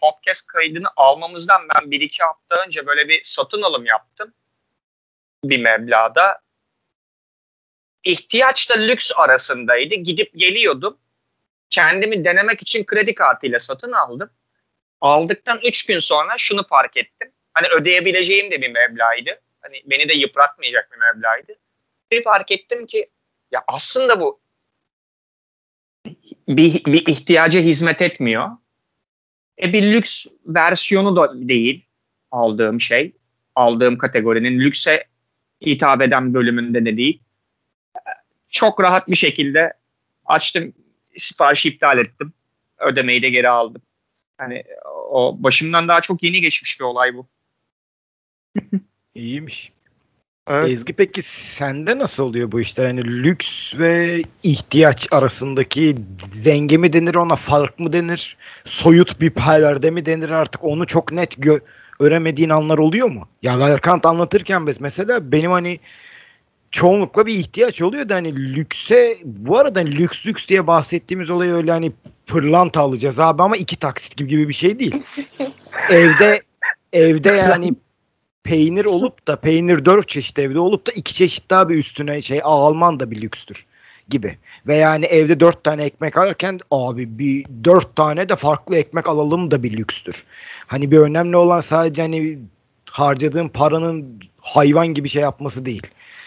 [0.00, 4.34] podcast kaydını almamızdan ben bir iki hafta önce böyle bir satın alım yaptım
[5.44, 6.40] bir meblağda
[8.04, 9.94] ihtiyaçla lüks arasındaydı.
[9.94, 10.98] Gidip geliyordum.
[11.70, 14.30] Kendimi denemek için kredi kartıyla satın aldım.
[15.00, 17.32] Aldıktan 3 gün sonra şunu fark ettim.
[17.54, 19.40] Hani ödeyebileceğim de bir meblağydı.
[19.60, 21.58] Hani beni de yıpratmayacak bir meblağydı.
[22.10, 23.10] Bir fark ettim ki
[23.52, 24.40] ya aslında bu
[26.48, 28.48] bir, bir ihtiyaca hizmet etmiyor.
[29.62, 31.86] E bir lüks versiyonu da değil
[32.30, 33.12] aldığım şey.
[33.54, 35.04] Aldığım kategorinin lükse
[35.66, 37.24] hitap eden bölümünde de değil
[38.54, 39.72] çok rahat bir şekilde
[40.24, 40.72] açtım
[41.16, 42.32] siparişi iptal ettim.
[42.78, 43.82] Ödemeyi de geri aldım.
[44.38, 44.64] Hani
[45.10, 47.28] o başımdan daha çok yeni geçmiş bir olay bu.
[49.14, 49.72] İyiymiş.
[50.50, 50.72] Evet.
[50.72, 52.86] Ezgi peki sende nasıl oluyor bu işler?
[52.86, 55.96] Hani lüks ve ihtiyaç arasındaki
[56.44, 58.36] denge mi denir ona fark mı denir?
[58.64, 61.60] Soyut bir paylarda mi denir artık onu çok net gö-
[62.00, 63.28] öremediğin anlar oluyor mu?
[63.42, 65.80] Ya Berkant anlatırken biz mesela benim hani
[66.70, 71.50] çoğunlukla bir ihtiyaç oluyor da hani lükse bu arada hani lüks lüks diye bahsettiğimiz olay
[71.50, 71.92] öyle hani
[72.26, 75.02] pırlanta alacağız abi ama iki taksit gibi, gibi bir şey değil.
[75.90, 76.42] evde
[76.92, 77.74] evde yani
[78.44, 82.40] peynir olup da peynir dört çeşit evde olup da iki çeşit daha bir üstüne şey
[82.44, 83.66] alman da bir lükstür
[84.08, 84.38] gibi.
[84.66, 89.50] Ve yani evde dört tane ekmek alırken abi bir dört tane de farklı ekmek alalım
[89.50, 90.24] da bir lükstür.
[90.66, 92.38] Hani bir önemli olan sadece hani
[92.90, 95.86] harcadığın paranın hayvan gibi şey yapması değil.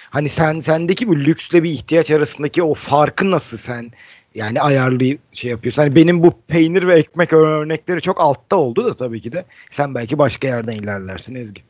[0.10, 3.92] Hani sen sendeki bu lüksle bir ihtiyaç arasındaki o farkı nasıl sen
[4.36, 5.82] yani ayarlı şey yapıyorsun.
[5.82, 9.46] Hani benim bu peynir ve ekmek örnekleri çok altta oldu da tabii ki de.
[9.72, 11.62] Sen belki başka yerden ilerlersin Ezgi.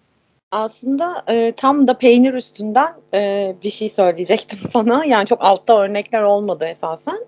[0.52, 5.06] Aslında e, tam da peynir üstünden e, bir şey söyleyecektim sana.
[5.06, 7.20] Yani çok altta örnekler olmadı esasen.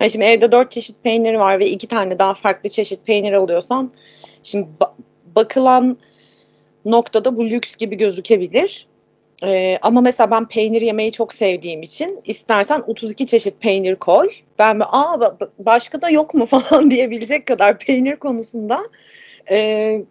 [0.00, 3.92] Yani şimdi evde dört çeşit peynir var ve iki tane daha farklı çeşit peynir alıyorsan
[4.42, 4.92] şimdi ba-
[5.36, 5.98] bakılan
[6.84, 8.86] noktada bu lüks gibi gözükebilir.
[9.44, 14.28] Ee, ama mesela ben peynir yemeyi çok sevdiğim için istersen 32 çeşit peynir koy.
[14.58, 18.78] Ben aa başka da yok mu falan diyebilecek kadar peynir konusunda
[19.50, 20.02] e,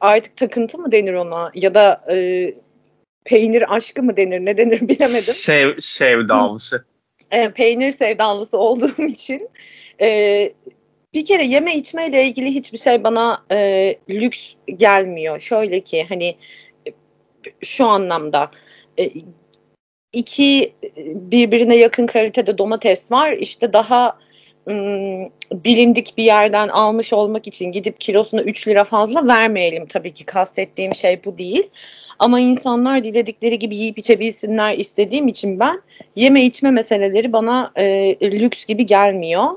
[0.00, 2.54] artık takıntı mı denir ona ya da e,
[3.24, 5.34] peynir aşkı mı denir ne denir bilemedim.
[5.34, 6.84] Sev, sevdalısı.
[7.30, 9.48] E, peynir sevdalısı olduğum için
[10.00, 10.52] e,
[11.14, 15.40] bir kere yeme içmeyle ilgili hiçbir şey bana e, lüks gelmiyor.
[15.40, 16.36] Şöyle ki hani
[17.60, 18.50] şu anlamda
[18.98, 19.10] e,
[20.12, 20.74] iki
[21.06, 23.32] birbirine yakın kalitede domates var.
[23.32, 24.18] İşte daha
[25.52, 30.94] bilindik bir yerden almış olmak için gidip kilosuna 3 lira fazla vermeyelim tabii ki kastettiğim
[30.94, 31.70] şey bu değil.
[32.18, 35.82] Ama insanlar diledikleri gibi yiyip içebilsinler istediğim için ben
[36.16, 39.48] yeme içme meseleleri bana e, lüks gibi gelmiyor.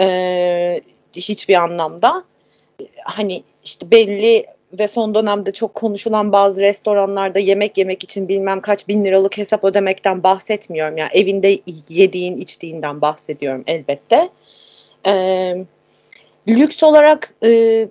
[0.00, 0.80] E,
[1.16, 2.24] hiçbir anlamda.
[3.04, 4.46] Hani işte belli
[4.78, 9.64] ve son dönemde çok konuşulan bazı restoranlarda yemek yemek için bilmem kaç bin liralık hesap
[9.64, 10.96] ödemekten bahsetmiyorum.
[10.96, 14.28] Yani evinde yediğin içtiğinden bahsediyorum elbette.
[15.06, 15.54] E,
[16.48, 17.88] lüks olarak e,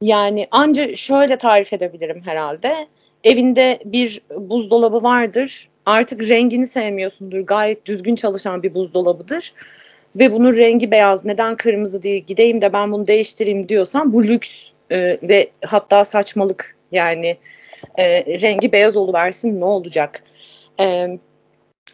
[0.00, 2.86] yani anca şöyle tarif edebilirim herhalde.
[3.24, 5.68] Evinde bir buzdolabı vardır.
[5.86, 7.40] Artık rengini sevmiyorsundur.
[7.40, 9.54] Gayet düzgün çalışan bir buzdolabıdır.
[10.16, 11.24] Ve bunun rengi beyaz.
[11.24, 12.24] Neden kırmızı değil?
[12.26, 17.36] Gideyim de ben bunu değiştireyim diyorsan bu lüks e, ve hatta saçmalık yani
[17.98, 20.24] e, rengi beyaz oluversin ne olacak?
[20.80, 21.06] E,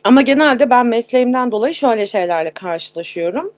[0.04, 3.52] ama genelde ben mesleğimden dolayı şöyle şeylerle karşılaşıyorum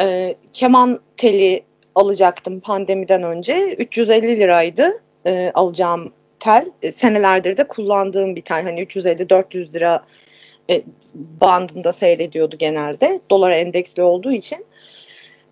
[0.00, 1.60] e, keman teli
[1.94, 3.74] alacaktım pandemiden önce.
[3.78, 4.88] 350 liraydı
[5.26, 6.66] e, alacağım tel.
[6.82, 8.62] E, senelerdir de kullandığım bir tel.
[8.62, 10.04] Hani 350-400 lira
[10.70, 10.82] e,
[11.14, 13.20] bandında seyrediyordu genelde.
[13.30, 14.66] Dolara endeksli olduğu için.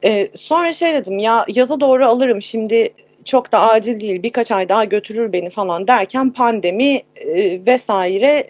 [0.03, 2.93] E, sonra şey dedim ya yaza doğru alırım şimdi
[3.25, 8.47] çok da acil değil birkaç ay daha götürür beni falan derken pandemi e, vesaire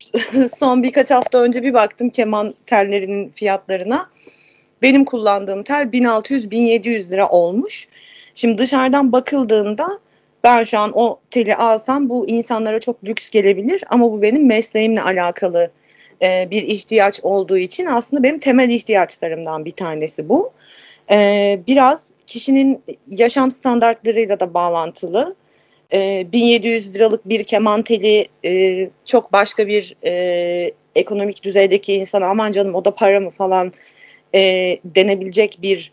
[0.48, 4.10] son birkaç hafta önce bir baktım keman tellerinin fiyatlarına
[4.82, 7.88] benim kullandığım tel 1600-1700 lira olmuş.
[8.34, 9.88] Şimdi dışarıdan bakıldığında
[10.44, 15.02] ben şu an o teli alsam bu insanlara çok lüks gelebilir ama bu benim mesleğimle
[15.02, 15.70] alakalı
[16.22, 20.52] e, bir ihtiyaç olduğu için aslında benim temel ihtiyaçlarımdan bir tanesi bu.
[21.10, 25.34] E, biraz kişinin yaşam standartlarıyla da bağlantılı.
[25.92, 32.52] E, 1700 liralık bir keman teli e, çok başka bir e, ekonomik düzeydeki insana aman
[32.52, 33.72] canım o da para mı falan
[34.34, 35.92] e, denebilecek bir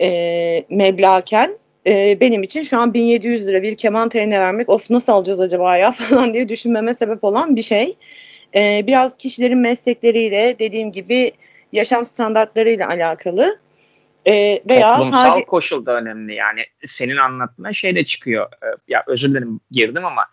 [0.00, 5.12] e, meblağken e, benim için şu an 1700 lira bir keman teline vermek of nasıl
[5.12, 7.96] alacağız acaba ya falan diye düşünmeme sebep olan bir şey.
[8.54, 11.32] E, biraz kişilerin meslekleriyle dediğim gibi
[11.72, 13.58] yaşam standartlarıyla alakalı.
[14.26, 15.44] E, veya Toplumsal hali...
[15.44, 18.46] koşul da önemli yani senin anlatma şey de çıkıyor.
[18.46, 20.26] E, ya özür dilerim girdim ama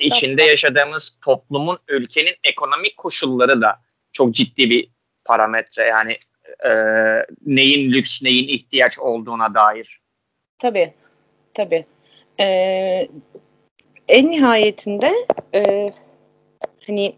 [0.00, 3.80] içinde yaşadığımız toplumun ülkenin ekonomik koşulları da
[4.12, 4.90] çok ciddi bir
[5.26, 6.16] parametre yani
[6.64, 6.72] e,
[7.46, 10.00] neyin lüks neyin ihtiyaç olduğuna dair.
[10.58, 10.92] Tabii,
[11.54, 11.86] tabii.
[12.40, 13.08] Ee,
[14.08, 15.12] en nihayetinde
[15.54, 15.92] e,
[16.86, 17.14] hani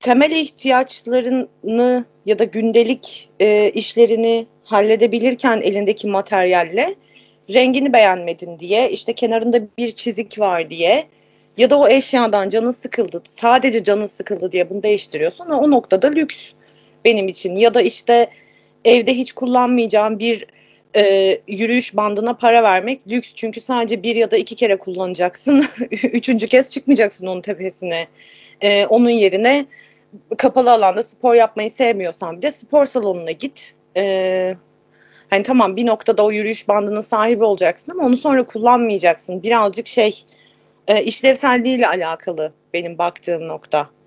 [0.00, 6.94] temel ihtiyaçlarını ya da gündelik e, işlerini halledebilirken elindeki materyalle
[7.54, 11.04] rengini beğenmedin diye işte kenarında bir çizik var diye
[11.56, 16.52] ya da o eşyadan canın sıkıldı sadece canın sıkıldı diye bunu değiştiriyorsun o noktada lüks
[17.04, 18.30] benim için ya da işte
[18.84, 20.46] evde hiç kullanmayacağım bir
[20.96, 23.34] e, yürüyüş bandına para vermek lüks.
[23.34, 25.66] Çünkü sadece bir ya da iki kere kullanacaksın.
[25.90, 28.06] Üçüncü kez çıkmayacaksın onun tepesine.
[28.60, 29.66] E, onun yerine
[30.38, 33.74] kapalı alanda spor yapmayı sevmiyorsan bir de spor salonuna git.
[33.96, 34.54] E,
[35.30, 39.42] hani tamam bir noktada o yürüyüş bandının sahibi olacaksın ama onu sonra kullanmayacaksın.
[39.42, 40.24] Birazcık şey
[40.88, 43.97] e, işlevselliğiyle alakalı benim baktığım nokta.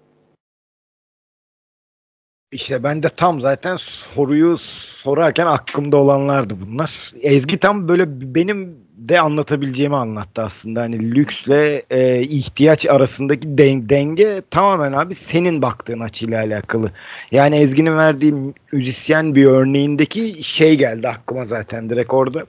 [2.52, 7.12] İşte ben de tam zaten soruyu sorarken aklımda olanlardı bunlar.
[7.22, 10.82] Ezgi tam böyle benim de anlatabileceğimi anlattı aslında.
[10.82, 16.92] Hani lüksle e, ihtiyaç arasındaki den- denge tamamen abi senin baktığın açıyla alakalı.
[17.32, 18.34] Yani Ezgi'nin verdiği
[18.72, 22.46] müzisyen bir örneğindeki şey geldi aklıma zaten direkt orada.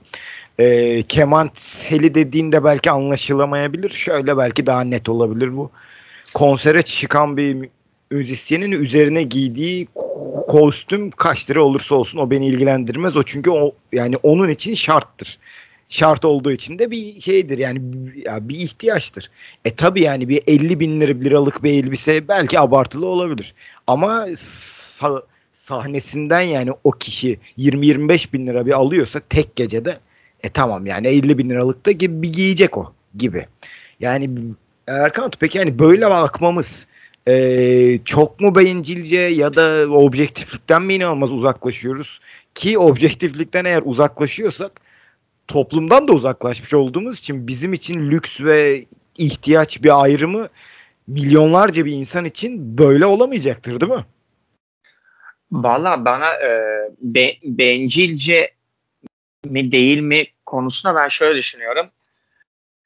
[0.59, 3.89] E, keman seli dediğinde belki anlaşılamayabilir.
[3.89, 5.71] Şöyle belki daha net olabilir bu.
[6.33, 7.69] Konsere çıkan bir
[8.13, 9.87] müzisyenin üzerine giydiği
[10.47, 13.17] kostüm kaç lira olursa olsun o beni ilgilendirmez.
[13.17, 15.39] O çünkü o yani onun için şarttır.
[15.89, 17.81] Şart olduğu için de bir şeydir yani
[18.25, 19.31] ya bir ihtiyaçtır.
[19.65, 23.53] E tabi yani bir 50 bin liralık bir elbise belki abartılı olabilir.
[23.87, 29.97] Ama sa- sahnesinden yani o kişi 20-25 bin lira bir alıyorsa tek gecede
[30.43, 33.45] e tamam yani 50 bin liralık da gibi bir giyecek o gibi.
[33.99, 34.29] Yani
[34.87, 36.87] Erkan peki yani böyle bakmamız
[37.27, 42.19] e, çok mu bencilce ya da objektiflikten mi inanılmaz uzaklaşıyoruz?
[42.55, 44.81] Ki objektiflikten eğer uzaklaşıyorsak
[45.47, 48.85] toplumdan da uzaklaşmış olduğumuz için bizim için lüks ve
[49.17, 50.49] ihtiyaç bir ayrımı
[51.07, 54.05] milyonlarca bir insan için böyle olamayacaktır değil mi?
[55.51, 56.51] Valla bana e,
[57.01, 58.51] be, bencilce
[59.45, 61.85] mi değil mi konusuna ben şöyle düşünüyorum.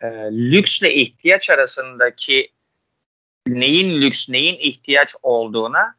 [0.02, 2.50] E, lüksle ihtiyaç arasındaki
[3.48, 5.96] neyin lüks, neyin ihtiyaç olduğuna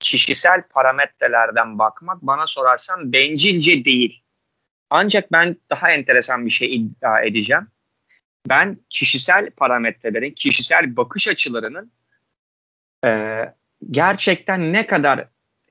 [0.00, 4.22] kişisel parametrelerden bakmak bana sorarsan bencilce değil.
[4.90, 7.68] Ancak ben daha enteresan bir şey iddia edeceğim.
[8.48, 11.92] Ben kişisel parametrelerin, kişisel bakış açılarının
[13.06, 13.42] e,
[13.90, 15.28] gerçekten ne kadar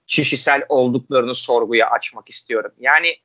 [0.07, 2.71] kişisel olduklarını sorguya açmak istiyorum.
[2.79, 3.17] Yani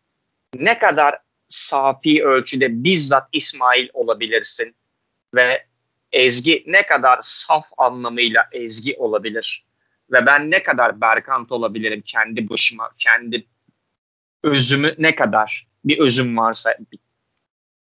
[0.57, 4.76] ne kadar safi ölçüde bizzat İsmail olabilirsin
[5.34, 5.66] ve
[6.14, 9.64] Ezgi ne kadar saf anlamıyla Ezgi olabilir
[10.12, 13.46] ve ben ne kadar Berkant olabilirim kendi başıma, kendi
[14.42, 16.74] özümü ne kadar bir özüm varsa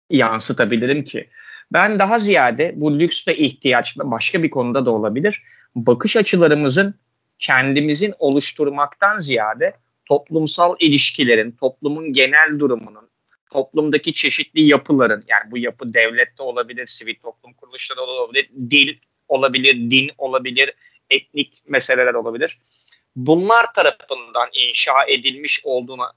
[0.10, 1.30] yansıtabilirim ki.
[1.72, 5.44] Ben daha ziyade bu lüks ve ihtiyaç başka bir konuda da olabilir.
[5.76, 6.96] Bakış açılarımızın
[7.40, 9.74] kendimizin oluşturmaktan ziyade
[10.06, 13.10] toplumsal ilişkilerin, toplumun genel durumunun,
[13.52, 20.12] toplumdaki çeşitli yapıların yani bu yapı devlette olabilir, sivil toplum kuruluşları olabilir, dil olabilir, din
[20.18, 20.74] olabilir,
[21.10, 22.60] etnik meseleler olabilir.
[23.16, 26.14] Bunlar tarafından inşa edilmiş olduğuna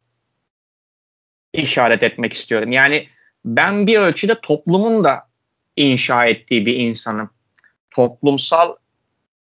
[1.53, 2.73] işaret etmek istiyorum.
[2.73, 3.09] Yani
[3.45, 5.29] ben bir ölçüde toplumun da
[5.77, 7.31] inşa ettiği bir insanım.
[7.91, 8.77] Toplumsal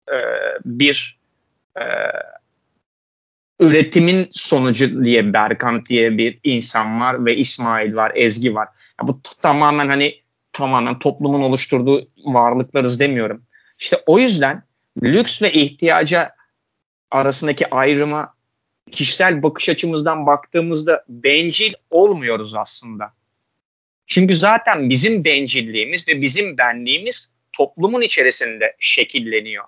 [0.09, 0.17] e,
[0.65, 1.19] bir
[1.77, 1.85] e,
[3.61, 8.69] üretimin sonucu diye Berkant diye bir insan var ve İsmail var, Ezgi var.
[9.01, 10.15] Ya bu tamamen hani
[10.53, 13.43] tamamen toplumun oluşturduğu varlıklarız demiyorum.
[13.79, 14.63] İşte o yüzden
[15.03, 16.31] lüks ve ihtiyaca
[17.11, 18.35] arasındaki ayrıma
[18.93, 23.13] kişisel bakış açımızdan baktığımızda bencil olmuyoruz aslında.
[24.07, 29.65] Çünkü zaten bizim bencilliğimiz ve bizim benliğimiz toplumun içerisinde şekilleniyor.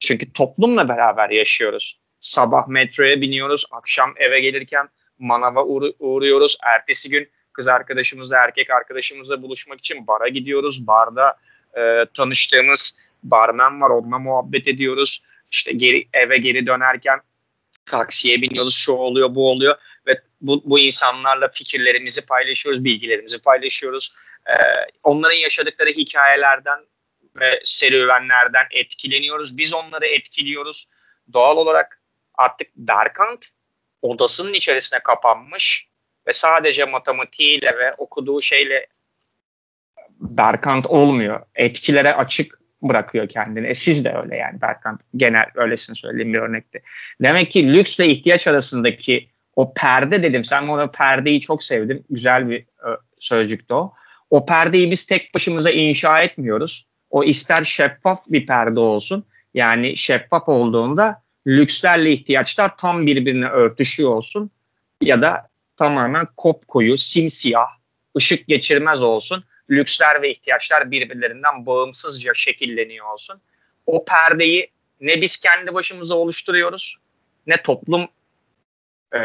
[0.00, 2.01] Çünkü toplumla beraber yaşıyoruz.
[2.22, 6.58] Sabah metroya biniyoruz, akşam eve gelirken manava uğra- uğruyoruz.
[6.62, 10.86] Ertesi gün kız arkadaşımızla, erkek arkadaşımızla buluşmak için bara gidiyoruz.
[10.86, 11.36] Barda
[11.78, 15.22] e, tanıştığımız barmen var, onunla muhabbet ediyoruz.
[15.50, 17.18] İşte geri eve geri dönerken
[17.86, 24.08] taksiye biniyoruz, şu oluyor, bu oluyor ve bu, bu insanlarla fikirlerimizi paylaşıyoruz, bilgilerimizi paylaşıyoruz.
[24.46, 24.52] Ee,
[25.04, 26.78] onların yaşadıkları hikayelerden
[27.40, 29.56] ve serüvenlerden etkileniyoruz.
[29.56, 30.88] Biz onları etkiliyoruz.
[31.32, 32.01] Doğal olarak
[32.34, 33.46] artık Berkant
[34.02, 35.88] odasının içerisine kapanmış
[36.26, 38.86] ve sadece matematiğiyle ve okuduğu şeyle
[40.20, 41.40] Berkant olmuyor.
[41.54, 43.66] Etkilere açık bırakıyor kendini.
[43.66, 46.82] E siz de öyle yani Berkant genel öylesini söyleyeyim bir örnekte.
[47.22, 50.44] Demek ki lüksle ihtiyaç arasındaki o perde dedim.
[50.44, 52.04] Sen ona perdeyi çok sevdim.
[52.10, 53.94] Güzel bir ö, sözcüktü o.
[54.30, 56.86] O perdeyi biz tek başımıza inşa etmiyoruz.
[57.10, 59.24] O ister şeffaf bir perde olsun.
[59.54, 64.50] Yani şeffaf olduğunda lükslerle ihtiyaçlar tam birbirine örtüşüyor olsun.
[65.00, 67.68] Ya da tamamen kopkoyu, simsiyah,
[68.16, 73.40] ışık geçirmez olsun lüksler ve ihtiyaçlar birbirlerinden bağımsızca şekilleniyor olsun.
[73.86, 74.70] O perdeyi
[75.00, 76.96] ne biz kendi başımıza oluşturuyoruz
[77.46, 78.08] ne toplum
[79.14, 79.20] e,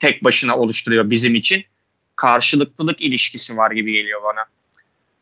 [0.00, 1.64] tek başına oluşturuyor bizim için.
[2.16, 4.44] Karşılıklılık ilişkisi var gibi geliyor bana.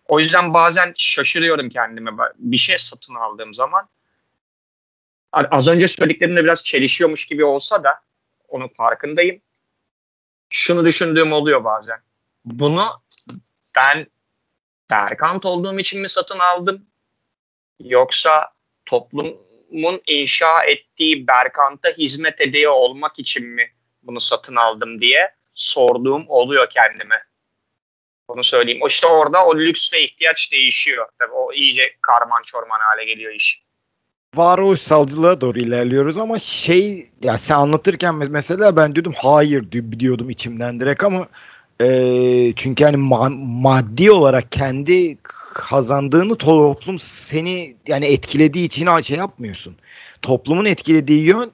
[0.09, 3.89] O yüzden bazen şaşırıyorum kendime bir şey satın aldığım zaman.
[5.33, 8.01] Az önce söylediklerimle biraz çelişiyormuş gibi olsa da
[8.49, 9.41] onun farkındayım.
[10.51, 11.99] Şunu düşündüğüm oluyor bazen.
[12.45, 13.03] Bunu
[13.77, 14.07] ben
[14.91, 16.87] Berkant olduğum için mi satın aldım?
[17.81, 18.53] Yoksa
[18.87, 23.71] toplumun inşa ettiği Berkant'a hizmet ediyor olmak için mi
[24.03, 27.23] bunu satın aldım diye sorduğum oluyor kendime.
[28.29, 28.81] Bunu söyleyeyim.
[28.87, 31.09] İşte orada o lüks ve ihtiyaç değişiyor.
[31.19, 33.63] Tabii o iyice karman çorman hale geliyor iş.
[34.37, 41.05] Varoluşsalcılığa doğru ilerliyoruz ama şey ya sen anlatırken mesela ben diyordum hayır diyordum içimden direkt
[41.05, 41.29] ama
[41.81, 45.19] e, çünkü yani ma- maddi olarak kendi
[45.53, 49.75] kazandığını toplum seni yani etkilediği için şey yapmıyorsun.
[50.23, 51.53] Toplumun etkilediği yön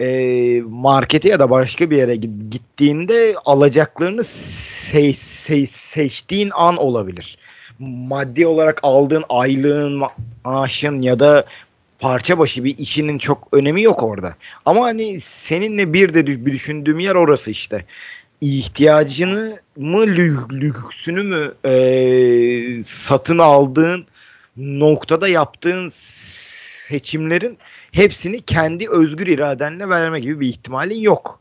[0.00, 7.38] e, markete ya da başka bir yere gittiğinde alacaklarını se- se- seçtiğin an olabilir.
[7.78, 10.02] Maddi olarak aldığın aylığın,
[10.44, 11.44] maaşın ya da
[11.98, 14.34] parça başı bir işinin çok önemi yok orada.
[14.64, 17.84] Ama hani seninle bir de bir düşündüğüm yer orası işte
[18.40, 24.06] ihtiyacını mı lüksünü mü e, satın aldığın
[24.56, 27.58] noktada yaptığın seçimlerin
[27.92, 31.40] hepsini kendi özgür iradenle verme gibi bir ihtimalin yok.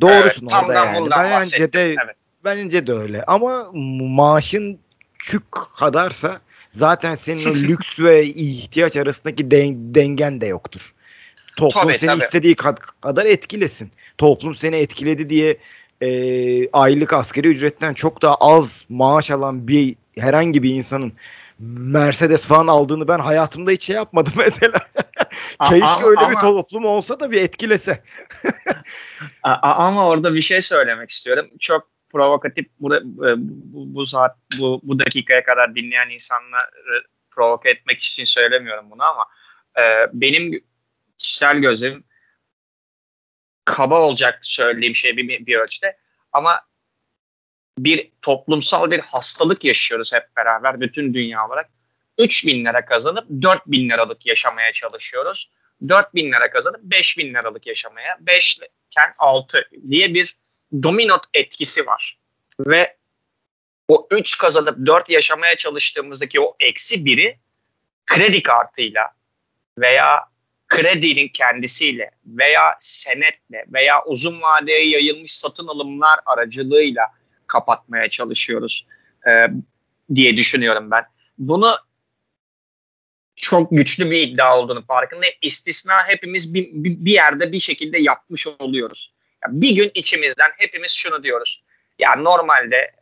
[0.00, 1.10] Doğrusun evet, orada yani.
[1.10, 2.16] Bence de evet.
[2.44, 3.24] bence de öyle.
[3.24, 3.70] Ama
[4.00, 4.78] maaşın
[5.18, 10.94] çük kadarsa zaten senin o lüks ve ihtiyaç arasındaki den- dengen de yoktur.
[11.56, 12.18] Toplum tabii, seni tabii.
[12.18, 13.92] istediği kadar etkilesin.
[14.18, 15.56] Toplum seni etkiledi diye
[16.00, 21.12] e, aylık askeri ücretten çok daha az maaş alan bir herhangi bir insanın
[21.58, 24.78] Mercedes falan aldığını ben hayatımda hiç şey yapmadım mesela.
[25.68, 28.02] Keşke ama, öyle ama, bir toplum olsa da bir etkilese.
[29.62, 31.46] ama orada bir şey söylemek istiyorum.
[31.60, 33.00] Çok provokatif bu, e,
[33.36, 39.24] bu, bu saat bu, bu dakikaya kadar dinleyen insanları provoke etmek için söylemiyorum bunu ama
[39.78, 39.82] e,
[40.12, 40.64] benim
[41.18, 42.04] kişisel gözüm
[43.64, 45.98] kaba olacak söylediğim şey bir, bir ölçüde
[46.32, 46.60] ama
[47.78, 51.70] bir toplumsal bir hastalık yaşıyoruz hep beraber bütün dünya olarak.
[52.18, 55.50] 3 bin lira kazanıp 4 bin liralık yaşamaya çalışıyoruz.
[55.88, 58.58] 4 bin lira kazanıp 5 bin liralık yaşamaya, 5
[58.90, 60.36] iken 6 diye bir
[60.82, 62.18] dominot etkisi var.
[62.60, 62.96] Ve
[63.88, 67.38] o 3 kazanıp 4 yaşamaya çalıştığımızdaki o eksi biri
[68.06, 69.02] kredi kartıyla
[69.78, 70.24] veya
[70.68, 77.02] kredinin kendisiyle veya senetle veya uzun vadeye yayılmış satın alımlar aracılığıyla
[77.46, 78.86] kapatmaya çalışıyoruz
[79.26, 79.30] e,
[80.14, 81.04] diye düşünüyorum ben.
[81.38, 81.76] Bunu
[83.36, 85.34] çok güçlü bir iddia olduğunu farkındayım.
[85.42, 89.12] İstisna hepimiz bir, bir yerde bir şekilde yapmış oluyoruz.
[89.46, 91.62] Bir gün içimizden hepimiz şunu diyoruz.
[91.98, 92.94] Ya normalde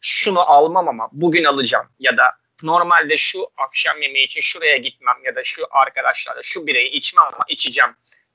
[0.00, 5.36] şunu almam ama bugün alacağım ya da normalde şu akşam yemeği için şuraya gitmem ya
[5.36, 7.90] da şu arkadaşlarla şu bireyi içmem ama içeceğim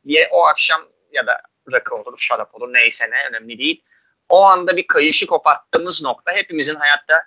[0.07, 0.81] diye o akşam
[1.11, 1.41] ya da
[1.71, 3.83] rakı olur, şarap olur neyse ne önemli değil.
[4.29, 7.23] O anda bir kayışı koparttığımız nokta hepimizin hayatta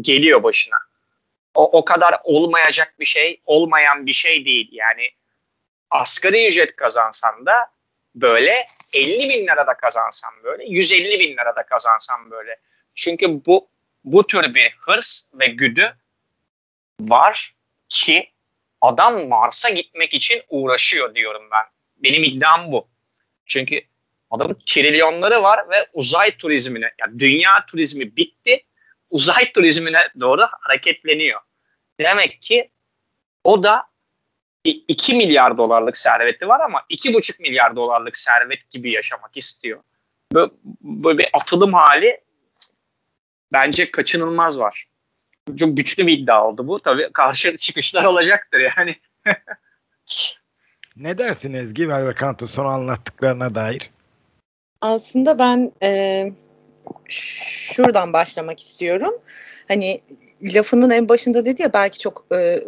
[0.00, 0.76] geliyor başına.
[1.54, 4.68] O, o kadar olmayacak bir şey, olmayan bir şey değil.
[4.72, 5.10] Yani
[5.90, 7.70] asgari ücret kazansan da
[8.16, 12.56] böyle 50 bin lira da kazansam böyle 150 bin lira da kazansam böyle.
[12.94, 13.68] Çünkü bu
[14.04, 15.96] bu tür bir hırs ve güdü
[17.00, 17.54] var
[17.88, 18.30] ki
[18.80, 21.64] adam Mars'a gitmek için uğraşıyor diyorum ben.
[21.96, 22.88] Benim iddiam bu.
[23.46, 23.80] Çünkü
[24.30, 28.64] adamın trilyonları var ve uzay turizmine, yani dünya turizmi bitti,
[29.10, 31.40] uzay turizmine doğru hareketleniyor.
[32.00, 32.70] Demek ki
[33.44, 33.84] o da
[34.70, 39.80] 2 milyar dolarlık serveti var ama 2,5 milyar dolarlık servet gibi yaşamak istiyor.
[40.32, 40.50] Böyle,
[40.80, 42.20] böyle bir atılım hali
[43.52, 44.84] bence kaçınılmaz var.
[45.58, 46.80] Çok güçlü bir iddia oldu bu.
[46.80, 48.94] Tabii karşı çıkışlar olacaktır yani.
[50.96, 53.90] ne dersin Ezgi Velvekant'ın son anlattıklarına dair?
[54.80, 56.22] Aslında ben e,
[57.08, 59.12] şuradan başlamak istiyorum.
[59.68, 60.00] Hani
[60.42, 62.60] lafının en başında dedi ya belki çok e,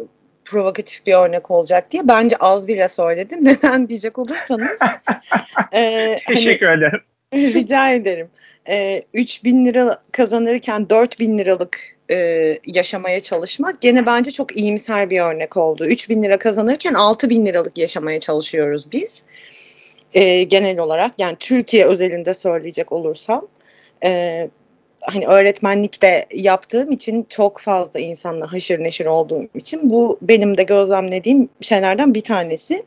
[0.49, 2.07] provokatif bir örnek olacak diye.
[2.07, 3.35] Bence az bile söyledi.
[3.41, 4.79] Neden diyecek olursanız.
[5.71, 7.01] e, Teşekkür hani, ederim.
[7.33, 8.29] Rica ederim.
[8.69, 11.79] E, 3 bin lira kazanırken 4 bin liralık
[12.11, 15.85] e, yaşamaya çalışmak gene bence çok iyimser bir örnek oldu.
[15.85, 19.23] 3 bin lira kazanırken 6 bin liralık yaşamaya çalışıyoruz biz.
[20.13, 23.47] E, genel olarak yani Türkiye özelinde söyleyecek olursam.
[24.03, 24.49] E,
[25.01, 31.49] hani öğretmenlikte yaptığım için çok fazla insanla haşır neşir olduğum için bu benim de gözlemlediğim
[31.61, 32.83] şeylerden bir tanesi.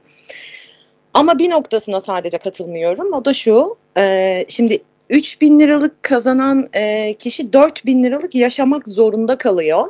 [1.15, 3.13] Ama bir noktasına sadece katılmıyorum.
[3.13, 3.77] O da şu.
[3.99, 4.79] E, şimdi
[5.11, 9.87] 3 bin liralık kazanan e, kişi 4 bin liralık yaşamak zorunda kalıyor.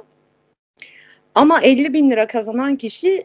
[1.35, 3.25] Ama 50 bin lira kazanan kişi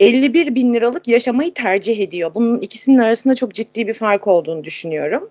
[0.00, 2.34] 51 bin liralık yaşamayı tercih ediyor.
[2.34, 5.30] Bunun ikisinin arasında çok ciddi bir fark olduğunu düşünüyorum.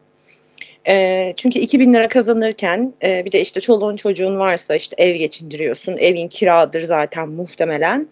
[0.87, 5.97] E, çünkü 2000 lira kazanırken e, bir de işte çoluğun çocuğun varsa işte ev geçindiriyorsun.
[5.97, 8.07] Evin kiradır zaten muhtemelen.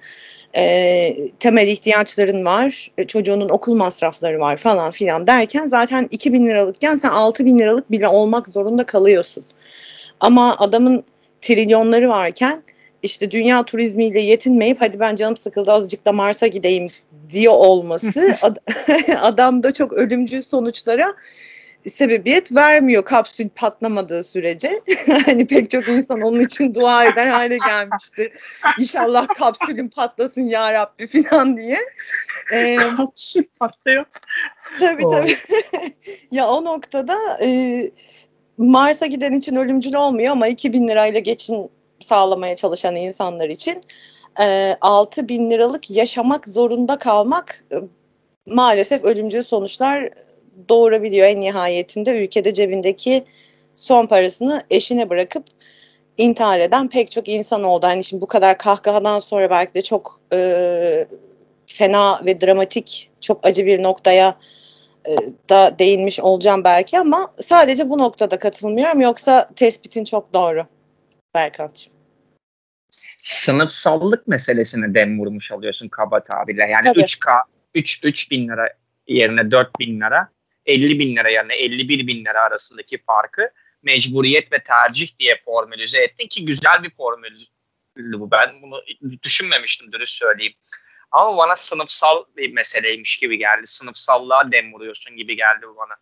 [0.56, 2.92] E, temel ihtiyaçların var.
[2.98, 8.08] E, çocuğunun okul masrafları var falan filan derken zaten 2000 liralıkken sen 6000 liralık bile
[8.08, 9.44] olmak zorunda kalıyorsun.
[10.20, 11.04] Ama adamın
[11.42, 12.64] trilyonları varken
[13.04, 16.88] işte dünya turizmiyle yetinmeyip hadi ben canım sıkıldı azıcık da Mars'a gideyim
[17.30, 18.58] diyor olması ad
[19.22, 21.14] adamda çok ölümcül sonuçlara
[21.90, 24.72] sebebiyet vermiyor kapsül patlamadığı sürece.
[25.26, 28.32] hani pek çok insan onun için dua eder hale gelmiştir.
[28.80, 31.80] İnşallah kapsülün patlasın ya Rabbi falan diye.
[32.54, 34.06] Ee, kapsül patlıyor.
[34.80, 35.12] Tabii oh.
[35.12, 35.36] tabii.
[36.32, 37.82] ya o noktada e,
[38.58, 41.70] Mars'a giden için ölümcül olmuyor ama 2000 lirayla geçin
[42.00, 43.82] sağlamaya çalışan insanlar için
[44.42, 47.76] e, 6 bin liralık yaşamak zorunda kalmak e,
[48.54, 50.10] maalesef ölümcül sonuçlar
[50.70, 53.24] doğurabiliyor en nihayetinde ülkede cebindeki
[53.76, 55.46] son parasını eşine bırakıp
[56.18, 57.88] intihar eden pek çok insan oldu.
[57.88, 61.08] Hani şimdi bu kadar kahkahadan sonra belki de çok e,
[61.68, 64.38] fena ve dramatik, çok acı bir noktaya
[65.08, 65.16] e,
[65.50, 69.02] da değinmiş olacağım belki ama sadece bu noktada katılmıyorum.
[69.02, 70.66] Yoksa tespitin çok doğru
[71.36, 71.94] Berkan'cığım.
[73.22, 76.64] Sınıfsallık meselesine dem vurmuş oluyorsun kaba tabirle.
[76.64, 77.00] Yani Tabii.
[77.00, 77.42] 3K,
[77.76, 78.70] 3, 3 bin lira
[79.08, 80.30] yerine 4 bin lira
[80.66, 83.52] 50 bin lira yerine 51 bin lira arasındaki farkı
[83.84, 87.46] mecburiyet ve tercih diye formülize ettin ki güzel bir formül,
[87.98, 88.32] bu.
[88.32, 88.84] Ben bunu
[89.24, 90.54] düşünmemiştim dürüst söyleyeyim.
[91.12, 93.68] Ama bana sınıfsal bir meseleymiş gibi geldi.
[93.68, 95.96] Sınıfsallığa dem vuruyorsun gibi geldi bana.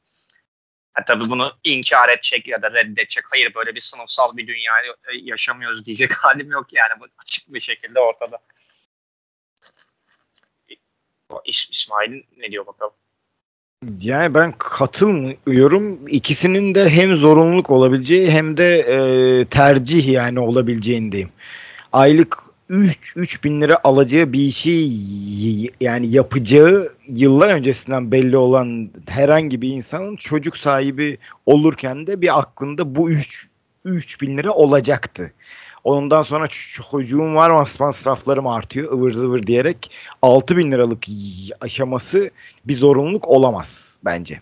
[0.94, 3.24] Ha, tabii bunu inkar edecek ya da reddedecek.
[3.32, 4.74] Hayır böyle bir sınıfsal bir dünya
[5.14, 7.00] yaşamıyoruz diyecek halim yok yani.
[7.00, 8.40] Bu açık bir şekilde ortada.
[11.46, 11.90] İs
[12.38, 12.94] ne diyor bakalım?
[14.02, 16.00] Yani ben katılmıyorum.
[16.08, 21.30] İkisinin de hem zorunluluk olabileceği hem de e, tercih yani olabileceğindeyim.
[21.94, 22.38] Aylık
[22.70, 24.90] 3 3 bin lira alacağı bir işi
[25.82, 32.96] yani yapacağı yıllar öncesinden belli olan herhangi bir insanın çocuk sahibi olurken de bir aklında
[32.96, 33.48] bu 3
[33.86, 35.34] 3 bin lira olacaktı.
[35.84, 41.04] Ondan sonra çocuğum var masraflarım artıyor ıvır zıvır diyerek 6 bin liralık
[41.62, 42.32] aşaması
[42.66, 44.42] bir zorunluluk olamaz bence.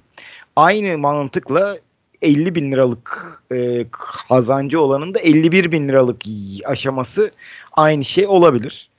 [0.55, 1.77] Aynı mantıkla
[2.21, 3.85] 50 bin liralık e,
[4.27, 6.21] kazancı olanın da 51 bin liralık
[6.65, 7.31] aşaması
[7.71, 8.89] aynı şey olabilir.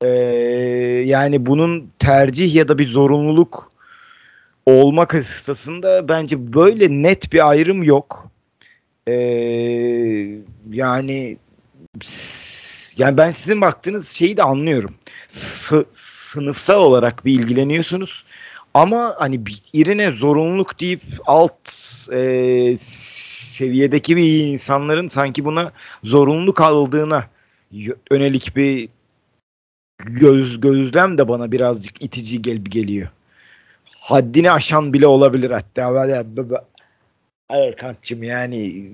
[0.00, 0.08] E,
[1.06, 3.72] yani bunun tercih ya da bir zorunluluk
[4.66, 8.30] olma kıstasında bence böyle net bir ayrım yok.
[9.08, 9.14] E,
[10.70, 11.36] yani
[12.96, 14.94] yani ben sizin baktığınız şeyi de anlıyorum.
[15.28, 18.24] S- sınıfsal olarak bir ilgileniyorsunuz.
[18.74, 21.70] Ama hani birine zorunluluk deyip alt
[22.12, 25.72] e, seviyedeki bir insanların sanki buna
[26.04, 27.26] zorunluluk aldığına
[28.10, 28.88] yönelik bir
[30.20, 33.08] göz gözlem de bana birazcık itici gel geliyor.
[34.00, 36.24] Haddini aşan bile olabilir hatta.
[37.50, 38.90] Erkant'cığım yani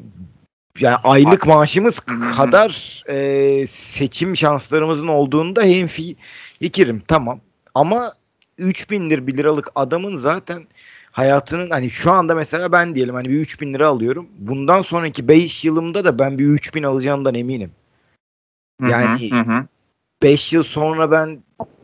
[0.81, 2.01] yani aylık maaşımız
[2.37, 5.87] kadar e, seçim şanslarımızın olduğunda hem
[6.61, 7.41] fikirim tamam.
[7.75, 8.13] Ama
[8.59, 10.67] 3000 lira 1 liralık adamın zaten
[11.11, 14.29] hayatının hani şu anda mesela ben diyelim hani bir 3000 lira alıyorum.
[14.39, 17.71] Bundan sonraki 5 yılımda da ben bir 3000 alacağımdan eminim.
[18.83, 19.31] Yani
[20.23, 21.43] 5 yıl sonra ben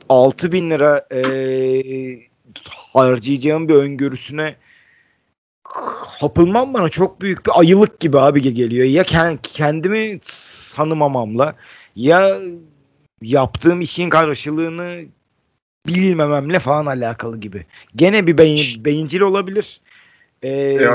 [0.08, 1.20] 6000 lira e,
[2.68, 4.56] harcayacağım bir öngörüsüne
[6.20, 8.86] kapılmam bana çok büyük bir ayılık gibi abi geliyor.
[8.86, 9.04] Ya
[9.42, 10.20] kendimi
[10.74, 11.54] tanımamamla
[11.96, 12.38] ya
[13.22, 15.04] yaptığım işin karşılığını
[15.86, 17.66] bilmememle falan alakalı gibi.
[17.96, 19.80] Gene bir beyin, beyincil olabilir.
[20.42, 20.86] Ee.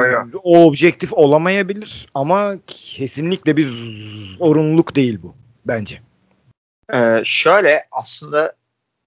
[0.44, 3.66] O objektif olamayabilir ama kesinlikle bir
[4.38, 6.02] zorunluluk değil bu bence.
[6.94, 8.54] Ee, şöyle aslında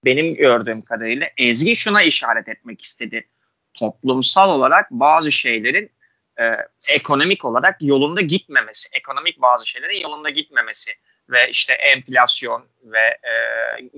[0.05, 3.27] benim gördüğüm kadarıyla Ezgi şuna işaret etmek istedi.
[3.75, 5.91] Toplumsal olarak bazı şeylerin
[6.41, 6.45] e,
[6.89, 10.93] ekonomik olarak yolunda gitmemesi, ekonomik bazı şeylerin yolunda gitmemesi
[11.29, 13.33] ve işte enflasyon ve e,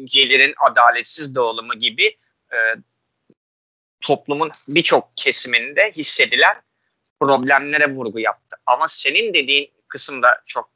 [0.05, 2.17] gelirin adaletsiz dağılımı gibi
[2.53, 2.57] e,
[4.01, 6.63] toplumun birçok kesiminde hissedilen
[7.21, 8.57] problemlere vurgu yaptı.
[8.67, 10.71] Ama senin dediğin kısımda çok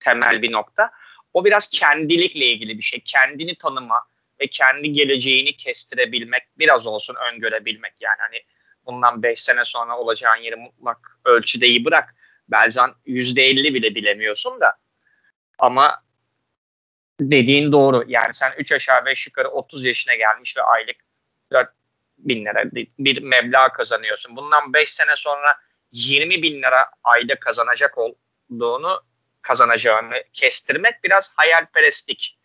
[0.00, 0.90] temel bir nokta.
[1.34, 3.00] O biraz kendilikle ilgili bir şey.
[3.00, 4.06] Kendini tanıma
[4.40, 7.92] ve kendi geleceğini kestirebilmek, biraz olsun öngörebilmek.
[8.00, 8.42] Yani hani
[8.86, 12.14] bundan 5 sene sonra olacağın yeri mutlak ölçüde iyi bırak.
[12.48, 14.72] Belki %50 bile bilemiyorsun da
[15.58, 16.02] ama
[17.20, 18.04] dediğin doğru.
[18.08, 20.96] Yani sen 3 aşağı 5 yukarı 30 yaşına gelmiş ve aylık
[21.52, 21.68] 4
[22.18, 22.64] bin lira
[22.98, 24.36] bir meblağ kazanıyorsun.
[24.36, 25.56] Bundan 5 sene sonra
[25.92, 29.00] 20 bin lira ayda kazanacak olduğunu
[29.42, 32.37] kazanacağını kestirmek biraz hayalperestlik.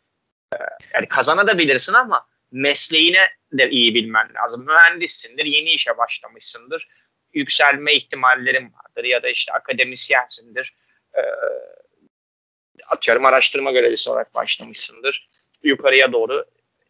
[0.94, 4.66] Yani kazanabilirsin ama mesleğine de iyi bilmen lazım.
[4.66, 6.88] Mühendissindir, yeni işe başlamışsındır.
[7.34, 10.74] Yükselme ihtimallerin vardır ya da işte akademisyensindir.
[11.16, 11.22] Ee,
[12.88, 15.30] atıyorum araştırma görevlisi olarak başlamışsındır.
[15.64, 16.46] Yukarıya doğru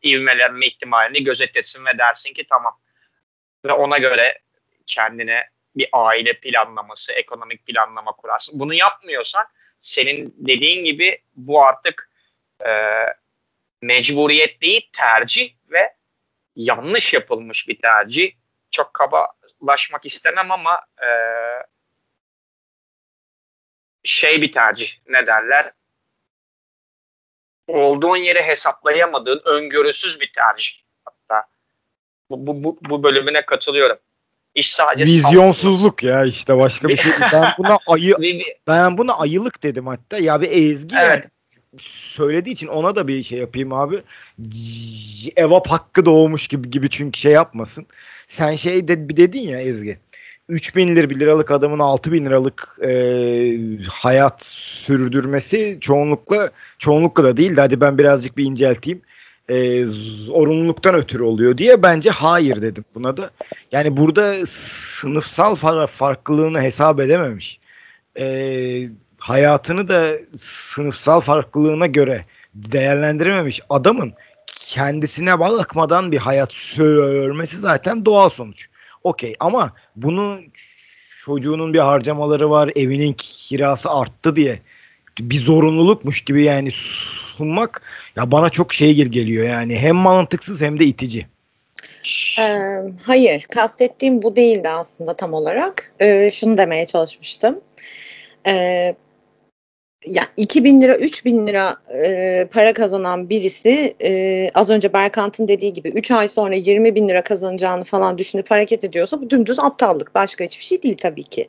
[0.06, 2.80] ivmelenme ihtimalini gözetetsin ve dersin ki tamam.
[3.66, 4.40] Ve ona göre
[4.88, 5.44] kendine
[5.76, 8.60] bir aile planlaması, ekonomik planlama kurarsın.
[8.60, 9.46] Bunu yapmıyorsan
[9.80, 12.10] senin dediğin gibi bu artık
[12.66, 12.70] e,
[13.84, 15.94] mecburiyet değil tercih ve
[16.56, 18.32] yanlış yapılmış bir tercih.
[18.72, 21.10] Çok kabalaşmak istemem ama e,
[24.04, 25.66] şey bir tercih ne derler
[27.68, 30.74] olduğun yere hesaplayamadığın öngörüsüz bir tercih
[31.06, 31.48] hatta
[32.30, 33.98] bu, bu, bu, bu bölümüne katılıyorum.
[34.56, 37.12] İş sadece vizyonsuzluk ya işte başka bir şey.
[37.34, 38.16] Ben buna ayı
[38.68, 40.18] ben buna ayılık dedim hatta.
[40.18, 41.10] Ya bir Ezgi evet.
[41.10, 41.24] yani
[41.80, 44.02] söylediği için ona da bir şey yapayım abi.
[45.36, 47.86] Evap hakkı doğmuş gibi gibi çünkü şey yapmasın.
[48.28, 49.98] Sen şey de, dedin ya Ezgi.
[50.50, 52.94] 3 bin lira, liralık adamın 6 bin liralık e,
[53.90, 59.02] hayat sürdürmesi çoğunlukla çoğunlukla da değil de hadi ben birazcık bir incelteyim
[59.50, 63.32] e, zorunluluktan ötürü oluyor diye bence hayır dedim buna da.
[63.72, 65.56] Yani burada sınıfsal
[65.88, 67.60] farklılığını hesap edememiş.
[68.20, 68.26] E,
[69.24, 74.14] hayatını da sınıfsal farklılığına göre değerlendirememiş adamın
[74.48, 78.70] kendisine bakmadan bir hayat sürmesi zaten doğal sonuç.
[79.04, 80.40] Okey ama bunu
[81.26, 84.60] çocuğunun bir harcamaları var, evinin kirası arttı diye
[85.20, 87.82] bir zorunlulukmuş gibi yani sunmak
[88.16, 91.28] ya bana çok şey geliyor yani hem mantıksız hem de itici.
[92.40, 92.58] Ee,
[93.06, 95.94] hayır, kastettiğim bu değildi aslında tam olarak.
[96.00, 97.60] Ee, şunu demeye çalışmıştım.
[98.48, 98.96] Ee,
[100.06, 101.76] yani 2000 lira 3000 lira
[102.06, 107.10] e, para kazanan birisi e, az önce Berkant'ın dediği gibi 3 ay sonra 20 bin
[107.10, 111.48] lira kazanacağını falan düşünüp hareket ediyorsa bu dümdüz aptallık başka hiçbir şey değil tabii ki.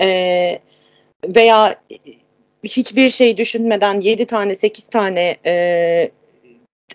[0.00, 0.58] E,
[1.24, 1.74] veya
[2.64, 6.10] hiçbir şey düşünmeden 7 tane 8 tane e,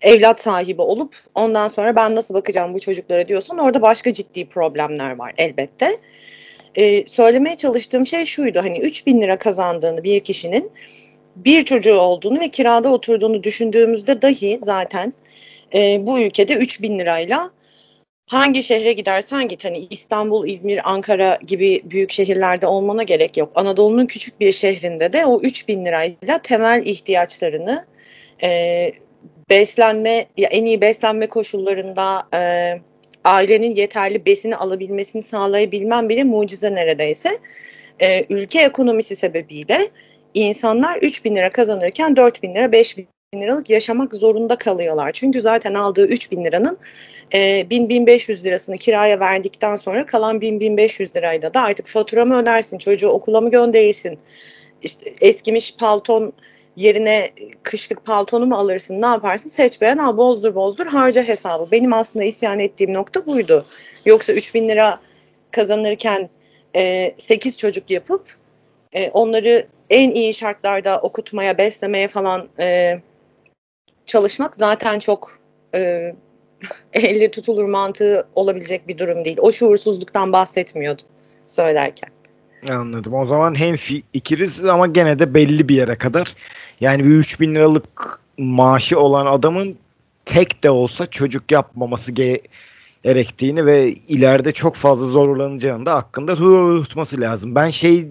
[0.01, 5.15] evlat sahibi olup ondan sonra ben nasıl bakacağım bu çocuklara diyorsan orada başka ciddi problemler
[5.15, 5.87] var elbette
[6.75, 8.59] e, söylemeye çalıştığım şey şuydu.
[8.59, 10.71] Hani 3 bin lira kazandığını bir kişinin
[11.35, 15.13] bir çocuğu olduğunu ve kirada oturduğunu düşündüğümüzde dahi zaten
[15.73, 17.49] e, bu ülkede 3 bin lirayla
[18.27, 23.51] hangi şehre gidersen git hani İstanbul, İzmir, Ankara gibi büyük şehirlerde olmana gerek yok.
[23.55, 27.85] Anadolu'nun küçük bir şehrinde de o 3 bin lirayla temel ihtiyaçlarını
[28.43, 28.91] e,
[29.49, 32.41] beslenme, ya en iyi beslenme koşullarında e,
[33.23, 37.29] ailenin yeterli besini alabilmesini sağlayabilmem bile mucize neredeyse.
[38.01, 39.87] Ee, ülke ekonomisi sebebiyle
[40.33, 45.11] insanlar 3 bin lira kazanırken 4 bin lira 5 bin liralık yaşamak zorunda kalıyorlar.
[45.13, 46.77] Çünkü zaten aldığı 3 bin liranın
[47.33, 53.41] e, 1000-1500 lirasını kiraya verdikten sonra kalan 1000-1500 lirayla da artık faturamı ödersin, çocuğu okula
[53.41, 54.17] mı gönderirsin,
[54.83, 56.33] işte eskimiş palton
[56.81, 57.29] yerine
[57.63, 61.71] kışlık paltonu mu alırsın ne yaparsın seç beğen al bozdur bozdur harca hesabı.
[61.71, 63.65] Benim aslında isyan ettiğim nokta buydu.
[64.05, 64.99] Yoksa 3000 lira
[65.51, 66.29] kazanırken
[66.75, 68.35] e, 8 çocuk yapıp
[68.93, 72.95] e, onları en iyi şartlarda okutmaya, beslemeye falan e,
[74.05, 75.31] çalışmak zaten çok
[75.75, 76.11] e,
[76.93, 79.37] elle tutulur mantığı olabilecek bir durum değil.
[79.41, 81.05] O şuursuzluktan bahsetmiyordum
[81.47, 82.20] söylerken.
[82.69, 83.13] Anladım.
[83.13, 83.75] O zaman hem
[84.13, 86.35] ikiriz ama gene de belli bir yere kadar.
[86.81, 89.77] Yani bir 3000 liralık maaşı olan adamın
[90.25, 96.35] tek de olsa çocuk yapmaması gerektiğini ve ileride çok fazla zorlanacağını da hakkında
[96.83, 97.55] tutması lazım.
[97.55, 98.07] Ben şey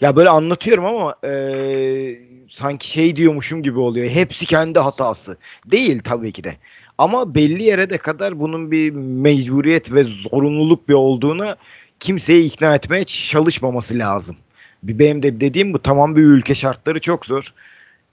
[0.00, 2.18] ya böyle anlatıyorum ama e,
[2.50, 4.08] sanki şey diyormuşum gibi oluyor.
[4.08, 5.36] Hepsi kendi hatası.
[5.70, 6.56] Değil tabii ki de.
[6.98, 11.56] Ama belli yere de kadar bunun bir mecburiyet ve zorunluluk bir olduğuna
[12.00, 14.36] kimseyi ikna etmeye çalışmaması lazım.
[14.82, 17.54] Benim de dediğim bu tamam bir ülke şartları çok zor.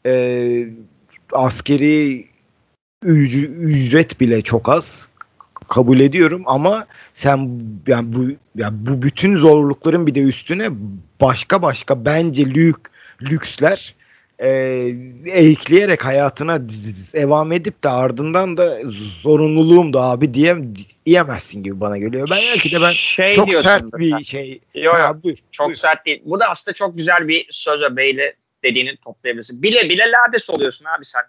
[0.06, 0.68] Ee,
[1.34, 2.28] askeri
[3.04, 5.08] ücret bile çok az
[5.68, 8.26] kabul ediyorum ama sen yani bu
[8.56, 10.70] yani bu bütün zorlukların bir de üstüne
[11.22, 12.78] başka başka bence lük
[13.22, 13.96] lüksler
[14.42, 14.50] e,
[15.26, 16.68] ekleyerek hayatına
[17.14, 18.80] devam edip de ardından da
[19.22, 20.58] zorunluluğum da abi diye
[21.06, 22.28] diyemezsin gibi bana geliyor.
[22.32, 24.22] Ben belki de ben şey çok sert bir sen.
[24.22, 24.62] şey.
[24.76, 25.78] Yok yok buyur, çok buyur.
[25.78, 26.22] sert değil.
[26.26, 29.64] Bu da aslında çok güzel bir söz beyle dediğini toplayabilirsin.
[29.64, 31.24] Bile bile lades oluyorsun abi sen.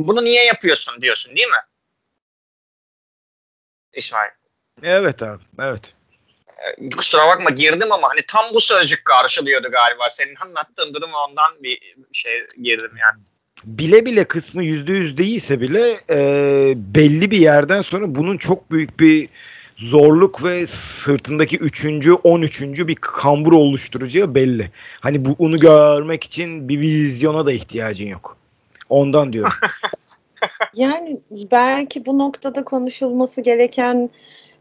[0.00, 1.62] Bunu niye yapıyorsun diyorsun değil mi?
[3.94, 4.30] İsmail.
[4.82, 5.94] Evet abi evet.
[6.62, 10.10] Ee, kusura bakma girdim ama hani tam bu sözcük karşılıyordu galiba.
[10.10, 12.32] Senin anlattığın durum ondan bir şey
[12.62, 13.22] girdim yani.
[13.64, 16.18] Bile bile kısmı yüzde yüz değilse bile e,
[16.76, 19.28] belli bir yerden sonra bunun çok büyük bir
[19.76, 24.70] zorluk ve sırtındaki üçüncü, on üçüncü bir kambur oluşturacağı belli.
[25.00, 28.36] Hani bu, bunu görmek için bir vizyona da ihtiyacın yok.
[28.88, 29.52] Ondan diyorum.
[30.74, 31.20] yani
[31.52, 34.10] belki bu noktada konuşulması gereken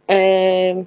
[0.09, 0.85] e,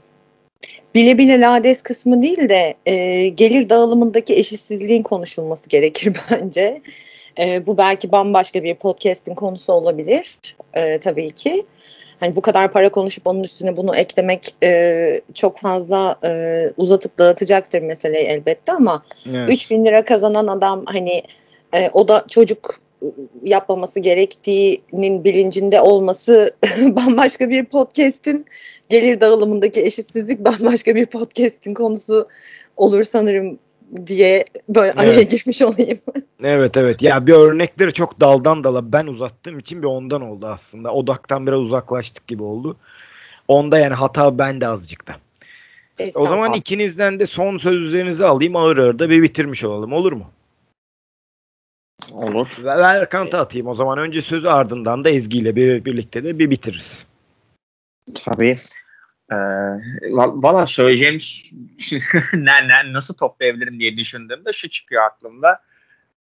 [0.94, 6.80] bile bile lades kısmı değil de e, gelir dağılımındaki eşitsizliğin konuşulması gerekir bence.
[7.38, 10.38] E, bu belki bambaşka bir podcast'in konusu olabilir
[10.74, 11.66] e, tabii ki.
[12.20, 17.82] Hani bu kadar para konuşup onun üstüne bunu eklemek e, çok fazla e, uzatıp dağıtacaktır
[17.82, 19.50] meseleyi elbette ama evet.
[19.50, 21.22] 3000 lira kazanan adam hani
[21.74, 22.84] e, o da çocuk
[23.42, 28.46] yapmaması gerektiğinin bilincinde olması bambaşka bir podcast'in
[28.90, 32.28] gelir dağılımındaki eşitsizlik bambaşka bir podcast'in konusu
[32.76, 33.58] olur sanırım
[34.06, 34.98] diye böyle evet.
[34.98, 35.98] araya girmiş olayım.
[36.42, 37.02] evet evet.
[37.02, 40.92] Ya bir örnekleri çok daldan dala ben uzattığım için bir ondan oldu aslında.
[40.92, 42.76] Odaktan biraz uzaklaştık gibi oldu.
[43.48, 45.16] Onda yani hata bende azıcık da.
[46.14, 50.26] O zaman ikinizden de son sözlerinizi alayım ağır ağır da bir bitirmiş olalım olur mu?
[52.12, 52.46] Olur.
[52.64, 53.98] Ver kanta atayım o zaman.
[53.98, 57.06] Önce sözü ardından da Ezgi ile bir, birlikte de bir bitiririz.
[58.24, 58.56] Tabii.
[59.32, 59.36] Ee,
[60.16, 61.20] Valla söyleyeceğim
[62.34, 65.60] ne, ne, nasıl toplayabilirim diye düşündüğümde şu çıkıyor aklımda.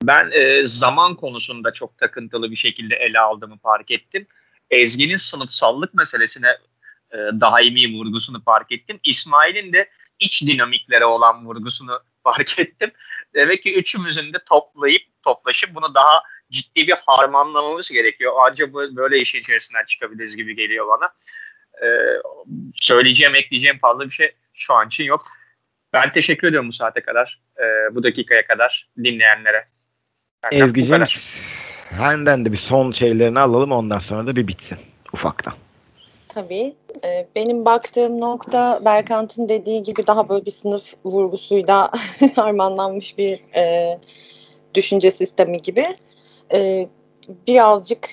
[0.03, 4.27] ben e, zaman konusunda çok takıntılı bir şekilde ele aldığımı fark ettim.
[4.71, 6.49] Ezgi'nin sınıfsallık meselesine
[7.12, 9.01] e, daimi vurgusunu fark ettim.
[9.05, 9.89] İsmail'in de
[10.19, 12.91] iç dinamiklere olan vurgusunu fark ettim.
[13.35, 18.33] Demek ki üçümüzün de toplayıp toplaşıp bunu daha ciddi bir harmanlamamız gerekiyor.
[18.51, 21.11] Ancak böyle işin içerisinden çıkabiliriz gibi geliyor bana.
[21.83, 21.87] Ee,
[22.74, 25.20] söyleyeceğim, ekleyeceğim fazla bir şey şu an için yok.
[25.93, 29.64] Ben teşekkür ediyorum bu saate kadar, e, bu dakikaya kadar dinleyenlere.
[30.53, 34.79] Ezgi'cim senden de bir son şeylerini alalım ondan sonra da bir bitsin
[35.12, 35.55] ufaktan.
[36.29, 36.74] Tabii.
[37.05, 41.91] Ee, benim baktığım nokta Berkant'ın dediği gibi daha böyle bir sınıf vurgusuyla
[42.37, 43.99] harmanlanmış bir e,
[44.74, 45.85] düşünce sistemi gibi.
[46.55, 46.89] E,
[47.47, 48.09] birazcık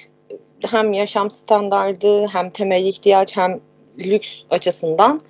[0.65, 3.59] hem yaşam standardı hem temel ihtiyaç hem
[3.99, 5.21] lüks açısından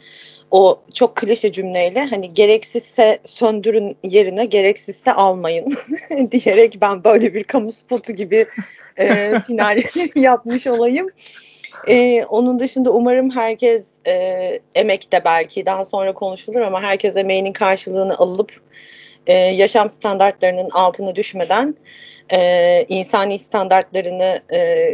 [0.52, 5.74] o çok klişe cümleyle hani gereksizse söndürün yerine gereksizse almayın
[6.32, 8.46] diyerek ben böyle bir kamu spotu gibi
[8.98, 9.78] e, final
[10.16, 11.08] yapmış olayım.
[11.88, 18.18] Ee, onun dışında umarım herkes e, emekte belki daha sonra konuşulur ama herkes emeğinin karşılığını
[18.18, 18.52] alıp
[19.28, 21.76] e, yaşam standartlarının altına düşmeden
[22.32, 24.90] e, insani standartlarını e,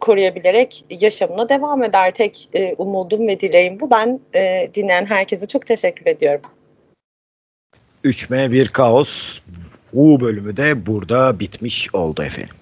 [0.00, 2.10] koruyabilerek yaşamına devam eder.
[2.10, 3.90] Tek e, umudum ve dileğim bu.
[3.90, 6.42] Ben e, dinleyen herkese çok teşekkür ediyorum.
[8.04, 9.38] 3M bir kaos.
[9.92, 12.54] U bölümü de burada bitmiş oldu efendim.